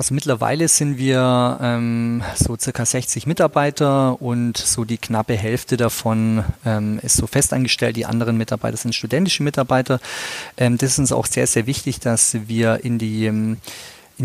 Also 0.00 0.14
mittlerweile 0.14 0.66
sind 0.66 0.96
wir 0.96 1.58
ähm, 1.60 2.22
so 2.34 2.56
circa 2.58 2.86
60 2.86 3.26
Mitarbeiter 3.26 4.22
und 4.22 4.56
so 4.56 4.86
die 4.86 4.96
knappe 4.96 5.34
Hälfte 5.36 5.76
davon 5.76 6.42
ähm, 6.64 6.98
ist 7.02 7.18
so 7.18 7.26
festangestellt. 7.26 7.96
Die 7.96 8.06
anderen 8.06 8.38
Mitarbeiter 8.38 8.78
sind 8.78 8.94
studentische 8.94 9.42
Mitarbeiter. 9.42 10.00
Ähm, 10.56 10.78
das 10.78 10.92
ist 10.92 11.00
uns 11.00 11.12
auch 11.12 11.26
sehr, 11.26 11.46
sehr 11.46 11.66
wichtig, 11.66 12.00
dass 12.00 12.34
wir 12.48 12.82
in 12.82 12.96
die 12.96 13.26
ähm, 13.26 13.58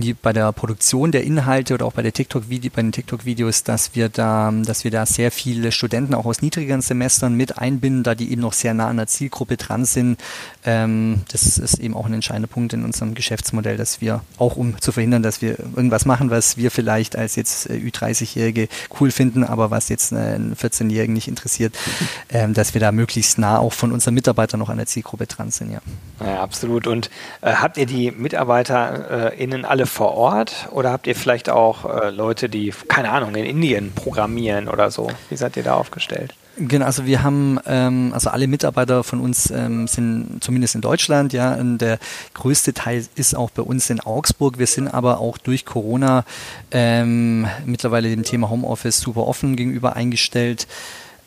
die, 0.01 0.13
bei 0.13 0.33
der 0.33 0.51
Produktion 0.51 1.11
der 1.11 1.23
Inhalte 1.23 1.73
oder 1.73 1.85
auch 1.85 1.93
bei 1.93 2.01
der 2.01 2.13
TikTok-Video, 2.13 2.71
bei 2.73 2.81
den 2.81 2.91
TikTok-Videos, 2.91 3.63
dass 3.63 3.95
wir 3.95 4.09
da, 4.09 4.51
dass 4.63 4.83
wir 4.83 4.91
da 4.91 5.05
sehr 5.05 5.31
viele 5.31 5.71
Studenten 5.71 6.13
auch 6.13 6.25
aus 6.25 6.41
niedrigeren 6.41 6.81
Semestern 6.81 7.35
mit 7.35 7.57
einbinden, 7.57 8.03
da 8.03 8.15
die 8.15 8.31
eben 8.31 8.41
noch 8.41 8.53
sehr 8.53 8.73
nah 8.73 8.87
an 8.87 8.97
der 8.97 9.07
Zielgruppe 9.07 9.57
dran 9.57 9.85
sind. 9.85 10.19
Ähm, 10.65 11.21
das 11.31 11.57
ist 11.57 11.79
eben 11.79 11.95
auch 11.95 12.05
ein 12.05 12.13
entscheidender 12.13 12.47
Punkt 12.47 12.73
in 12.73 12.83
unserem 12.83 13.13
Geschäftsmodell, 13.13 13.77
dass 13.77 14.01
wir 14.01 14.21
auch 14.37 14.55
um 14.55 14.79
zu 14.79 14.91
verhindern, 14.91 15.23
dass 15.23 15.41
wir 15.41 15.59
irgendwas 15.59 16.05
machen, 16.05 16.29
was 16.29 16.57
wir 16.57 16.71
vielleicht 16.71 17.15
als 17.15 17.35
jetzt 17.35 17.69
äh, 17.69 17.73
Ü30-Jährige 17.73 18.67
cool 18.99 19.11
finden, 19.11 19.43
aber 19.43 19.71
was 19.71 19.89
jetzt 19.89 20.13
einen 20.13 20.55
14-Jährigen 20.55 21.13
nicht 21.13 21.27
interessiert, 21.27 21.75
ähm, 22.29 22.53
dass 22.53 22.73
wir 22.73 22.81
da 22.81 22.91
möglichst 22.91 23.37
nah 23.37 23.59
auch 23.59 23.73
von 23.73 23.91
unseren 23.91 24.13
Mitarbeitern 24.13 24.59
noch 24.59 24.69
an 24.69 24.77
der 24.77 24.87
Zielgruppe 24.87 25.27
dran 25.27 25.51
sind, 25.51 25.71
ja. 25.71 25.81
Ja, 26.19 26.41
absolut. 26.41 26.87
Und 26.87 27.09
äh, 27.41 27.53
habt 27.53 27.77
ihr 27.77 27.85
die 27.85 28.11
MitarbeiterInnen 28.11 29.63
äh, 29.63 29.67
alle 29.67 29.84
vor 29.87 30.15
Ort 30.15 30.69
oder 30.71 30.91
habt 30.91 31.07
ihr 31.07 31.15
vielleicht 31.15 31.49
auch 31.49 31.85
äh, 31.85 32.09
Leute, 32.09 32.49
die, 32.49 32.73
keine 32.87 33.11
Ahnung, 33.11 33.35
in 33.35 33.45
Indien 33.45 33.93
programmieren 33.93 34.67
oder 34.67 34.91
so? 34.91 35.09
Wie 35.29 35.37
seid 35.37 35.57
ihr 35.57 35.63
da 35.63 35.75
aufgestellt? 35.75 36.33
Genau, 36.57 36.85
also 36.85 37.05
wir 37.05 37.21
haben, 37.21 37.59
ähm, 37.65 38.11
also 38.13 38.29
alle 38.29 38.47
Mitarbeiter 38.47 39.03
von 39.03 39.19
uns 39.19 39.51
ähm, 39.51 39.87
sind 39.87 40.37
zumindest 40.39 40.75
in 40.75 40.81
Deutschland, 40.81 41.33
ja, 41.33 41.53
und 41.55 41.79
der 41.79 41.99
größte 42.33 42.73
Teil 42.73 43.05
ist 43.15 43.35
auch 43.35 43.49
bei 43.49 43.61
uns 43.61 43.89
in 43.89 43.99
Augsburg. 43.99 44.57
Wir 44.57 44.67
sind 44.67 44.87
aber 44.87 45.19
auch 45.19 45.37
durch 45.37 45.65
Corona 45.65 46.23
ähm, 46.71 47.45
mittlerweile 47.65 48.09
dem 48.09 48.23
Thema 48.23 48.49
Homeoffice 48.49 49.01
super 49.01 49.27
offen 49.27 49.57
gegenüber 49.57 49.97
eingestellt. 49.97 50.65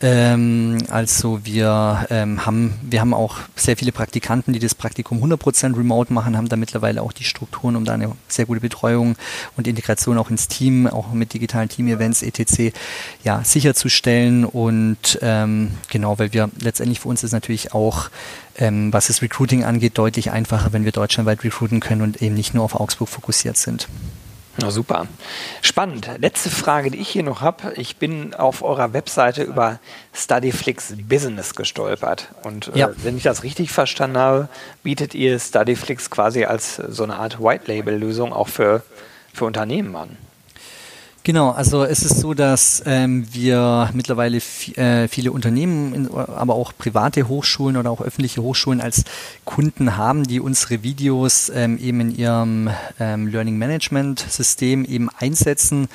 Ähm, 0.00 0.78
also 0.90 1.44
wir 1.44 2.06
ähm, 2.11 2.46
haben 2.46 2.78
wir 2.82 3.00
haben 3.00 3.12
auch 3.12 3.38
sehr 3.56 3.76
viele 3.76 3.90
Praktikanten, 3.90 4.52
die 4.52 4.61
das 4.61 4.76
Praktikum 4.76 5.22
100% 5.24 5.76
remote 5.76 6.12
machen, 6.12 6.37
haben 6.37 6.48
da 6.48 6.54
mittlerweile 6.54 7.02
auch 7.02 7.12
die 7.12 7.24
Strukturen, 7.24 7.74
um 7.74 7.84
da 7.84 7.94
eine 7.94 8.12
sehr 8.28 8.46
gute 8.46 8.61
Betreuung 8.61 9.16
und 9.56 9.66
Integration 9.66 10.16
auch 10.16 10.30
ins 10.30 10.46
Team, 10.46 10.87
auch 10.87 11.12
mit 11.12 11.34
digitalen 11.34 11.68
Team-Events 11.68 12.22
etc. 12.22 12.72
ja 13.24 13.42
sicherzustellen 13.42 14.44
und 14.44 15.18
ähm, 15.20 15.72
genau, 15.90 16.16
weil 16.20 16.32
wir 16.32 16.48
letztendlich 16.61 17.00
für 17.00 17.08
uns 17.08 17.24
ist 17.24 17.32
natürlich 17.32 17.74
auch 17.74 18.08
ähm, 18.56 18.92
was 18.92 19.08
das 19.08 19.20
Recruiting 19.20 19.64
angeht 19.64 19.98
deutlich 19.98 20.30
einfacher, 20.30 20.72
wenn 20.72 20.84
wir 20.84 20.92
deutschlandweit 20.92 21.42
recruiten 21.42 21.80
können 21.80 22.02
und 22.02 22.22
eben 22.22 22.37
nicht 22.37 22.54
nur 22.54 22.62
auf 22.62 22.78
Augsburg 22.78 23.08
fokussiert 23.08 23.56
sind. 23.56 23.88
Na 24.61 24.73
super. 24.73 25.07
Spannend. 25.62 26.11
Letzte 26.18 26.51
Frage, 26.51 26.90
die 26.90 26.99
ich 26.99 27.09
hier 27.09 27.23
noch 27.23 27.42
habe. 27.42 27.75
Ich 27.77 27.97
bin 27.97 28.35
auf 28.35 28.62
eurer 28.62 28.92
Webseite 28.92 29.44
über 29.44 29.79
Studyflix 30.12 30.94
Business 31.09 31.55
gestolpert. 31.55 32.29
Und 32.42 32.75
äh, 32.75 32.79
ja. 32.79 32.90
wenn 32.97 33.16
ich 33.16 33.23
das 33.23 33.44
richtig 33.44 33.71
verstanden 33.71 34.18
habe, 34.18 34.49
bietet 34.83 35.14
ihr 35.14 35.38
Studyflix 35.38 36.11
quasi 36.11 36.44
als 36.44 36.75
so 36.75 37.05
eine 37.05 37.16
Art 37.16 37.40
White-Label-Lösung 37.40 38.33
auch 38.33 38.49
für, 38.49 38.83
für 39.33 39.44
Unternehmen 39.44 39.94
an. 39.94 40.16
Genau, 41.29 41.51
also 41.51 41.85
es 41.85 42.05
ist 42.07 42.21
so, 42.21 42.33
dass 42.33 42.83
ähm, 42.87 43.27
wir 43.33 43.91
mittlerweile 43.93 44.38
äh, 44.38 45.09
viele 45.09 45.31
Unternehmen, 45.31 46.09
aber 46.11 46.55
auch 46.55 46.73
private 46.79 47.29
Hochschulen 47.29 47.77
oder 47.77 47.91
auch 47.91 48.01
öffentliche 48.01 48.41
Hochschulen 48.41 48.81
als 48.81 49.05
Kunden 49.45 49.99
haben, 49.99 50.25
die 50.25 50.41
unsere 50.41 50.83
Videos 50.83 51.53
ähm, 51.55 51.77
eben 51.77 52.01
in 52.01 52.17
ihrem 52.17 52.71
ähm, 52.99 53.27
Learning 53.27 53.59
Management 53.59 54.21
System 54.21 54.87
eben 54.87 55.11
einsetzen. 55.19 55.88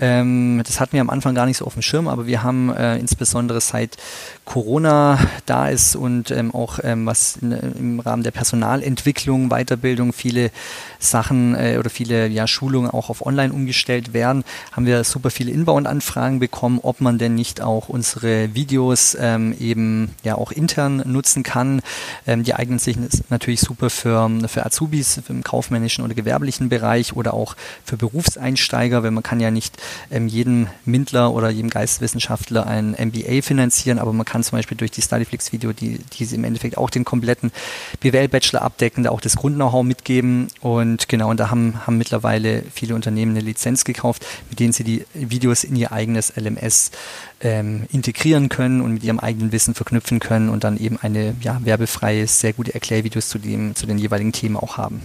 Ähm, 0.00 0.60
das 0.66 0.80
hatten 0.80 0.92
wir 0.92 1.00
am 1.00 1.08
Anfang 1.08 1.34
gar 1.34 1.46
nicht 1.46 1.56
so 1.56 1.64
auf 1.64 1.72
dem 1.72 1.82
Schirm, 1.82 2.06
aber 2.06 2.26
wir 2.26 2.42
haben 2.42 2.70
äh, 2.74 2.98
insbesondere 2.98 3.62
seit 3.62 3.96
Corona 4.44 5.18
da 5.46 5.68
ist 5.70 5.96
und 5.96 6.30
ähm, 6.30 6.54
auch 6.54 6.78
ähm, 6.82 7.06
was 7.06 7.36
in, 7.36 7.52
im 7.52 8.00
Rahmen 8.00 8.22
der 8.22 8.32
Personalentwicklung, 8.32 9.48
Weiterbildung 9.48 10.12
viele 10.12 10.50
Sachen 10.98 11.54
äh, 11.54 11.76
oder 11.78 11.88
viele 11.88 12.26
ja, 12.26 12.46
Schulungen 12.46 12.90
auch 12.90 13.08
auf 13.08 13.24
Online 13.24 13.52
umgestellt 13.52 14.12
werden, 14.12 14.44
haben 14.74 14.86
wir 14.86 15.04
super 15.04 15.30
viele 15.30 15.52
Inbound-Anfragen 15.52 16.40
bekommen, 16.40 16.80
ob 16.82 17.00
man 17.00 17.16
denn 17.16 17.36
nicht 17.36 17.60
auch 17.60 17.88
unsere 17.88 18.54
Videos 18.54 19.16
ähm, 19.18 19.54
eben 19.58 20.10
ja 20.24 20.34
auch 20.34 20.50
intern 20.50 21.02
nutzen 21.06 21.44
kann. 21.44 21.80
Ähm, 22.26 22.42
die 22.42 22.54
eignen 22.54 22.80
sich 22.80 22.96
natürlich 23.30 23.60
super 23.60 23.88
für, 23.88 24.28
für 24.48 24.66
Azubis 24.66 25.20
im 25.28 25.44
kaufmännischen 25.44 26.04
oder 26.04 26.14
gewerblichen 26.14 26.68
Bereich 26.68 27.14
oder 27.14 27.34
auch 27.34 27.54
für 27.84 27.96
Berufseinsteiger, 27.96 29.04
weil 29.04 29.12
man 29.12 29.22
kann 29.22 29.38
ja 29.38 29.52
nicht 29.52 29.76
ähm, 30.10 30.26
jedem 30.26 30.66
Mindler 30.84 31.32
oder 31.32 31.50
jedem 31.50 31.70
Geisteswissenschaftler 31.70 32.66
ein 32.66 32.96
MBA 32.98 33.42
finanzieren, 33.42 34.00
aber 34.00 34.12
man 34.12 34.26
kann 34.26 34.42
zum 34.42 34.58
Beispiel 34.58 34.76
durch 34.76 34.90
die 34.90 35.02
Studyflix-Video, 35.02 35.72
die, 35.72 36.00
die 36.18 36.34
im 36.34 36.42
Endeffekt 36.42 36.78
auch 36.78 36.90
den 36.90 37.04
kompletten 37.04 37.52
BWL-Bachelor 38.00 38.62
abdecken, 38.62 39.04
da 39.04 39.10
auch 39.10 39.20
das 39.20 39.36
Grund-Know-how 39.36 39.84
mitgeben 39.84 40.48
und 40.60 41.08
genau, 41.08 41.30
und 41.30 41.38
da 41.38 41.50
haben, 41.50 41.86
haben 41.86 41.96
mittlerweile 41.96 42.64
viele 42.74 42.96
Unternehmen 42.96 43.32
eine 43.36 43.40
Lizenz 43.40 43.84
gekauft, 43.84 44.26
mit 44.54 44.60
denen 44.60 44.72
sie 44.72 44.84
die 44.84 45.04
Videos 45.14 45.64
in 45.64 45.74
ihr 45.74 45.90
eigenes 45.90 46.32
LMS 46.36 46.92
ähm, 47.40 47.88
integrieren 47.90 48.48
können 48.48 48.82
und 48.82 48.94
mit 48.94 49.02
ihrem 49.02 49.18
eigenen 49.18 49.50
Wissen 49.50 49.74
verknüpfen 49.74 50.20
können 50.20 50.48
und 50.48 50.62
dann 50.62 50.76
eben 50.76 50.96
eine 51.02 51.34
ja, 51.40 51.58
werbefreie, 51.64 52.28
sehr 52.28 52.52
gute 52.52 52.72
Erklärvideos 52.72 53.28
zu, 53.28 53.40
dem, 53.40 53.74
zu 53.74 53.86
den 53.86 53.98
jeweiligen 53.98 54.30
Themen 54.30 54.56
auch 54.56 54.76
haben. 54.76 55.02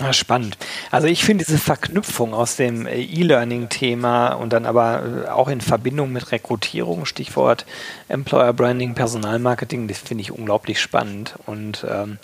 Ah, 0.00 0.12
spannend. 0.12 0.58
Also 0.90 1.06
ich 1.06 1.22
finde 1.24 1.44
diese 1.44 1.58
Verknüpfung 1.58 2.34
aus 2.34 2.56
dem 2.56 2.86
äh, 2.86 3.00
E-Learning-Thema 3.00 4.32
und 4.32 4.52
dann 4.52 4.66
aber 4.66 5.26
äh, 5.26 5.28
auch 5.28 5.46
in 5.46 5.60
Verbindung 5.60 6.12
mit 6.12 6.32
Rekrutierung, 6.32 7.04
Stichwort 7.04 7.66
Employer 8.08 8.52
Branding, 8.52 8.94
Personalmarketing, 8.94 9.86
das 9.86 9.98
finde 9.98 10.22
ich 10.22 10.32
unglaublich 10.32 10.80
spannend 10.80 11.34
und 11.46 11.86
ähm, 11.88 12.18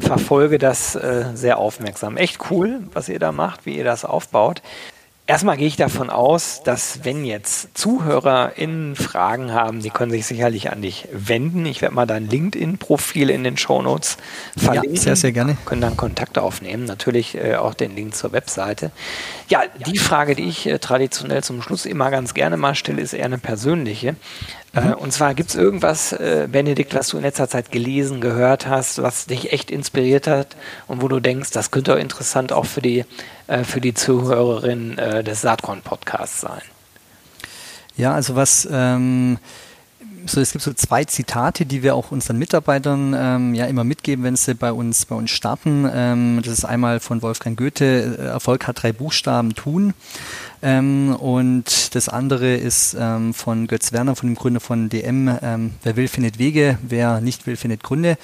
verfolge 0.00 0.58
das 0.58 0.96
äh, 0.96 1.26
sehr 1.34 1.58
aufmerksam. 1.58 2.16
Echt 2.16 2.50
cool, 2.50 2.80
was 2.92 3.08
ihr 3.08 3.20
da 3.20 3.30
macht, 3.30 3.64
wie 3.64 3.76
ihr 3.76 3.84
das 3.84 4.04
aufbaut. 4.04 4.60
Erstmal 5.28 5.56
gehe 5.56 5.66
ich 5.66 5.76
davon 5.76 6.08
aus, 6.08 6.62
dass 6.62 7.00
wenn 7.02 7.24
jetzt 7.24 7.76
ZuhörerInnen 7.76 8.94
Fragen 8.94 9.52
haben, 9.52 9.82
die 9.82 9.90
können 9.90 10.12
sich 10.12 10.24
sicherlich 10.24 10.70
an 10.70 10.82
dich 10.82 11.08
wenden. 11.10 11.66
Ich 11.66 11.82
werde 11.82 11.96
mal 11.96 12.06
dein 12.06 12.28
LinkedIn-Profil 12.28 13.30
in 13.30 13.42
den 13.42 13.56
Shownotes 13.56 14.18
verlinken. 14.56 14.94
Ja, 14.94 15.00
sehr, 15.00 15.16
sehr 15.16 15.32
gerne. 15.32 15.56
Können 15.64 15.80
dann 15.80 15.96
Kontakte 15.96 16.42
aufnehmen. 16.42 16.84
Natürlich 16.84 17.34
äh, 17.34 17.56
auch 17.56 17.74
den 17.74 17.96
Link 17.96 18.14
zur 18.14 18.30
Webseite. 18.30 18.92
Ja, 19.48 19.62
die 19.84 19.98
Frage, 19.98 20.36
die 20.36 20.44
ich 20.44 20.68
äh, 20.68 20.78
traditionell 20.78 21.42
zum 21.42 21.60
Schluss 21.60 21.86
immer 21.86 22.12
ganz 22.12 22.32
gerne 22.32 22.56
mal 22.56 22.76
stelle, 22.76 23.02
ist 23.02 23.12
eher 23.12 23.24
eine 23.24 23.38
persönliche. 23.38 24.14
Äh, 24.74 24.80
mhm. 24.80 24.94
und 24.94 25.12
zwar 25.12 25.34
gibt 25.34 25.50
es 25.50 25.56
irgendwas, 25.56 26.12
äh, 26.12 26.48
Benedikt, 26.50 26.94
was 26.94 27.08
du 27.08 27.16
in 27.16 27.22
letzter 27.22 27.48
Zeit 27.48 27.70
gelesen, 27.72 28.20
gehört 28.20 28.66
hast, 28.66 29.02
was 29.02 29.26
dich 29.26 29.52
echt 29.52 29.70
inspiriert 29.70 30.26
hat 30.26 30.56
und 30.86 31.02
wo 31.02 31.08
du 31.08 31.20
denkst, 31.20 31.50
das 31.50 31.70
könnte 31.70 31.94
auch 31.94 31.98
interessant 31.98 32.52
auch 32.52 32.66
für 32.66 32.82
die, 32.82 33.04
äh, 33.46 33.64
für 33.64 33.80
die 33.80 33.94
Zuhörerin 33.94 34.98
äh, 34.98 35.24
des 35.24 35.40
Saatkorn-Podcasts 35.40 36.40
sein? 36.40 36.62
Ja, 37.96 38.12
also 38.12 38.36
was 38.36 38.68
ähm, 38.70 39.38
so, 40.26 40.40
es 40.40 40.52
gibt 40.52 40.62
so 40.62 40.72
zwei 40.72 41.04
Zitate, 41.04 41.66
die 41.66 41.82
wir 41.82 41.94
auch 41.94 42.10
unseren 42.10 42.38
Mitarbeitern 42.38 43.14
ähm, 43.16 43.54
ja 43.54 43.66
immer 43.66 43.84
mitgeben, 43.84 44.24
wenn 44.24 44.36
sie 44.36 44.54
bei 44.54 44.72
uns 44.72 45.06
bei 45.06 45.14
uns 45.14 45.30
starten. 45.30 45.88
Ähm, 45.92 46.40
das 46.44 46.58
ist 46.58 46.64
einmal 46.64 47.00
von 47.00 47.22
Wolfgang 47.22 47.56
Goethe: 47.56 48.18
Erfolg 48.18 48.66
hat 48.66 48.82
drei 48.82 48.92
Buchstaben 48.92 49.54
tun. 49.54 49.94
Ähm, 50.62 51.14
und 51.16 51.94
das 51.94 52.08
andere 52.08 52.54
ist 52.54 52.96
ähm, 52.98 53.34
von 53.34 53.66
Götz 53.66 53.92
Werner, 53.92 54.16
von 54.16 54.28
dem 54.30 54.36
Gründer 54.36 54.60
von 54.60 54.88
DM, 54.88 55.30
ähm, 55.42 55.74
wer 55.82 55.96
will, 55.96 56.08
findet 56.08 56.38
Wege, 56.38 56.78
wer 56.82 57.20
nicht 57.20 57.46
will, 57.46 57.56
findet 57.56 57.82
Gründe. 57.82 58.16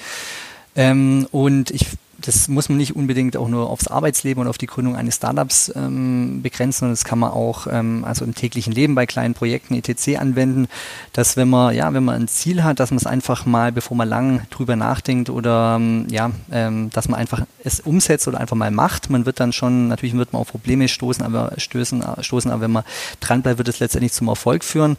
Ähm, 0.75 1.27
und 1.31 1.71
ich 1.71 1.87
das 2.25 2.47
muss 2.47 2.69
man 2.69 2.77
nicht 2.77 2.95
unbedingt 2.95 3.35
auch 3.35 3.49
nur 3.49 3.69
aufs 3.69 3.87
Arbeitsleben 3.87 4.41
und 4.41 4.47
auf 4.47 4.57
die 4.57 4.65
Gründung 4.65 4.95
eines 4.95 5.15
Startups 5.15 5.71
ähm, 5.75 6.41
begrenzen, 6.41 6.79
sondern 6.79 6.93
das 6.93 7.03
kann 7.03 7.19
man 7.19 7.31
auch 7.31 7.67
ähm, 7.69 8.05
also 8.05 8.23
im 8.23 8.33
täglichen 8.33 8.73
Leben 8.73 8.95
bei 8.95 9.05
kleinen 9.05 9.33
Projekten 9.33 9.75
etc. 9.75 10.17
anwenden, 10.17 10.67
dass 11.11 11.35
wenn 11.35 11.49
man 11.49 11.75
ja, 11.75 11.93
wenn 11.93 12.05
man 12.05 12.15
ein 12.15 12.27
Ziel 12.27 12.63
hat, 12.63 12.79
dass 12.79 12.91
man 12.91 12.97
es 12.97 13.05
einfach 13.05 13.45
mal, 13.45 13.71
bevor 13.71 13.97
man 13.97 14.07
lang 14.07 14.41
drüber 14.49 14.75
nachdenkt 14.75 15.29
oder 15.29 15.75
ähm, 15.77 16.07
ja, 16.09 16.31
ähm, 16.51 16.89
dass 16.91 17.09
man 17.09 17.19
einfach 17.19 17.41
es 17.63 17.81
umsetzt 17.81 18.27
oder 18.27 18.39
einfach 18.39 18.55
mal 18.55 18.71
macht. 18.71 19.09
Man 19.09 19.25
wird 19.25 19.39
dann 19.39 19.51
schon, 19.51 19.89
natürlich 19.89 20.15
wird 20.15 20.33
man 20.33 20.41
auf 20.41 20.49
Probleme 20.49 20.87
stoßen, 20.87 21.23
aber 21.23 21.53
stößen, 21.57 22.03
stoßen, 22.21 22.51
aber 22.51 22.61
wenn 22.61 22.71
man 22.71 22.83
dran 23.19 23.41
bleibt, 23.41 23.57
wird 23.57 23.67
es 23.67 23.79
letztendlich 23.79 24.13
zum 24.13 24.29
Erfolg 24.29 24.63
führen. 24.63 24.97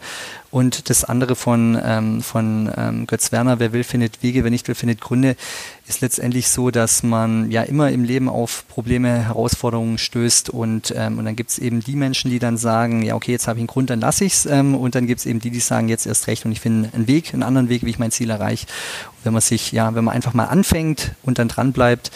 Und 0.55 0.89
das 0.89 1.03
andere 1.03 1.35
von, 1.35 1.77
ähm, 1.83 2.21
von 2.21 2.71
ähm, 2.77 3.07
Götz 3.07 3.33
Werner, 3.33 3.59
wer 3.59 3.73
will, 3.73 3.83
findet 3.83 4.23
Wege, 4.23 4.45
wer 4.45 4.51
nicht 4.51 4.69
will, 4.69 4.75
findet 4.75 5.01
Gründe 5.01 5.35
ist 5.85 5.99
letztendlich 5.99 6.47
so, 6.47 6.71
dass 6.71 7.03
man 7.03 7.51
ja 7.51 7.63
immer 7.63 7.91
im 7.91 8.05
Leben 8.05 8.29
auf 8.29 8.65
Probleme, 8.69 9.09
Herausforderungen 9.09 9.97
stößt 9.97 10.49
und, 10.49 10.93
ähm, 10.95 11.19
und 11.19 11.25
dann 11.25 11.35
gibt 11.35 11.49
es 11.49 11.59
eben 11.59 11.81
die 11.81 11.97
Menschen, 11.97 12.31
die 12.31 12.39
dann 12.39 12.57
sagen, 12.57 13.03
ja 13.03 13.15
okay, 13.15 13.33
jetzt 13.33 13.49
habe 13.49 13.59
ich 13.59 13.63
einen 13.63 13.67
Grund, 13.67 13.89
dann 13.89 13.99
lasse 13.99 14.23
ich 14.23 14.31
es 14.31 14.45
ähm, 14.45 14.75
und 14.75 14.95
dann 14.95 15.07
gibt 15.07 15.19
es 15.19 15.25
eben 15.25 15.41
die, 15.41 15.51
die 15.51 15.59
sagen, 15.59 15.89
jetzt 15.89 16.07
erst 16.07 16.27
recht 16.27 16.45
und 16.45 16.53
ich 16.53 16.61
finde 16.61 16.89
einen 16.93 17.07
Weg, 17.07 17.33
einen 17.33 17.43
anderen 17.43 17.67
Weg, 17.67 17.83
wie 17.83 17.89
ich 17.89 17.99
mein 17.99 18.11
Ziel 18.11 18.29
erreiche. 18.29 18.65
Wenn 19.25 19.33
man 19.33 19.41
sich, 19.41 19.71
ja, 19.71 19.93
wenn 19.95 20.03
man 20.03 20.15
einfach 20.15 20.33
mal 20.33 20.45
anfängt 20.45 21.13
und 21.23 21.39
dann 21.39 21.47
dran 21.47 21.73
bleibt, 21.73 22.11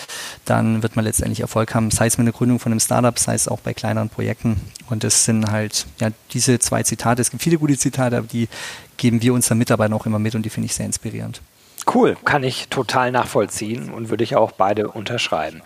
dann 0.45 0.83
wird 0.83 0.95
man 0.95 1.05
letztendlich 1.05 1.41
Erfolg 1.41 1.73
haben, 1.75 1.91
sei 1.91 2.07
es 2.07 2.17
mit 2.17 2.27
der 2.27 2.33
Gründung 2.33 2.59
von 2.59 2.71
einem 2.71 2.79
Startup, 2.79 3.17
sei 3.17 3.33
es 3.33 3.47
auch 3.47 3.59
bei 3.59 3.73
kleineren 3.73 4.09
Projekten 4.09 4.61
und 4.89 5.03
das 5.03 5.25
sind 5.25 5.51
halt, 5.51 5.85
ja, 5.99 6.09
diese 6.31 6.59
zwei 6.59 6.83
Zitate, 6.83 7.21
es 7.21 7.31
gibt 7.31 7.43
viele 7.43 7.57
gute 7.57 7.77
Zitate, 7.77 8.17
aber 8.17 8.27
die 8.27 8.47
geben 8.97 9.21
wir 9.21 9.33
unseren 9.33 9.57
Mitarbeitern 9.57 9.93
auch 9.93 10.05
immer 10.05 10.19
mit 10.19 10.35
und 10.35 10.43
die 10.43 10.49
finde 10.49 10.67
ich 10.67 10.75
sehr 10.75 10.85
inspirierend. 10.85 11.41
Cool, 11.93 12.17
kann 12.25 12.43
ich 12.43 12.67
total 12.67 13.11
nachvollziehen 13.11 13.89
und 13.89 14.09
würde 14.09 14.23
ich 14.23 14.35
auch 14.35 14.51
beide 14.51 14.89
unterschreiben. 14.89 15.61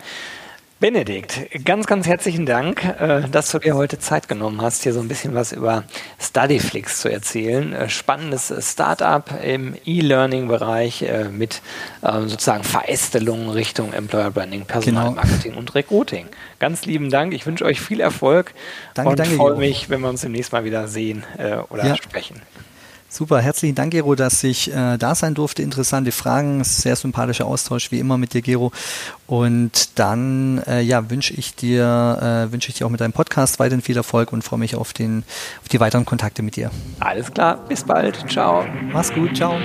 Benedikt, 0.80 1.64
ganz, 1.64 1.86
ganz 1.86 2.06
herzlichen 2.06 2.46
Dank, 2.46 2.84
äh, 2.84 3.28
dass 3.30 3.50
du 3.52 3.58
dir 3.58 3.76
heute 3.76 3.98
Zeit 4.00 4.26
genommen 4.26 4.60
hast, 4.60 4.82
hier 4.82 4.92
so 4.92 5.00
ein 5.00 5.08
bisschen 5.08 5.34
was 5.34 5.52
über 5.52 5.84
Studyflix 6.20 7.00
zu 7.00 7.08
erzählen. 7.08 7.72
Äh, 7.72 7.88
spannendes 7.88 8.52
Startup 8.60 9.24
im 9.42 9.76
E-Learning-Bereich 9.86 11.02
äh, 11.02 11.24
mit 11.24 11.62
ähm, 12.04 12.28
sozusagen 12.28 12.64
Verästelungen 12.64 13.50
Richtung 13.50 13.92
Employer 13.92 14.32
Branding, 14.32 14.66
Personalmarketing 14.66 15.52
genau. 15.52 15.58
und 15.58 15.74
Recruiting. 15.74 16.26
Ganz 16.58 16.84
lieben 16.84 17.08
Dank. 17.08 17.34
Ich 17.34 17.46
wünsche 17.46 17.64
euch 17.64 17.80
viel 17.80 18.00
Erfolg 18.00 18.52
danke, 18.94 19.10
und 19.10 19.26
freue 19.36 19.56
mich, 19.56 19.90
wenn 19.90 20.00
wir 20.00 20.08
uns 20.08 20.22
demnächst 20.22 20.52
mal 20.52 20.64
wieder 20.64 20.88
sehen 20.88 21.24
oder 21.70 21.86
ja. 21.86 21.96
sprechen. 21.96 22.42
Super, 23.14 23.40
herzlichen 23.40 23.76
Dank, 23.76 23.92
Gero, 23.92 24.16
dass 24.16 24.42
ich 24.42 24.74
äh, 24.74 24.96
da 24.98 25.14
sein 25.14 25.34
durfte. 25.34 25.62
Interessante 25.62 26.10
Fragen, 26.10 26.64
sehr 26.64 26.96
sympathischer 26.96 27.46
Austausch 27.46 27.92
wie 27.92 28.00
immer 28.00 28.18
mit 28.18 28.34
dir, 28.34 28.42
Gero. 28.42 28.72
Und 29.28 30.00
dann 30.00 30.60
äh, 30.66 30.80
ja, 30.80 31.08
wünsche 31.10 31.32
ich 31.32 31.54
dir 31.54 32.48
äh, 32.48 32.50
wünsche 32.50 32.70
ich 32.70 32.74
dir 32.74 32.86
auch 32.86 32.90
mit 32.90 33.00
deinem 33.00 33.12
Podcast 33.12 33.60
weiterhin 33.60 33.82
viel 33.82 33.96
Erfolg 33.96 34.32
und 34.32 34.42
freue 34.42 34.58
mich 34.58 34.74
auf 34.74 34.92
den 34.92 35.22
auf 35.62 35.68
die 35.68 35.78
weiteren 35.78 36.04
Kontakte 36.04 36.42
mit 36.42 36.56
dir. 36.56 36.72
Alles 36.98 37.32
klar, 37.32 37.64
bis 37.68 37.84
bald, 37.84 38.18
ciao. 38.28 38.66
Mach's 38.92 39.14
gut, 39.14 39.36
ciao. 39.36 39.60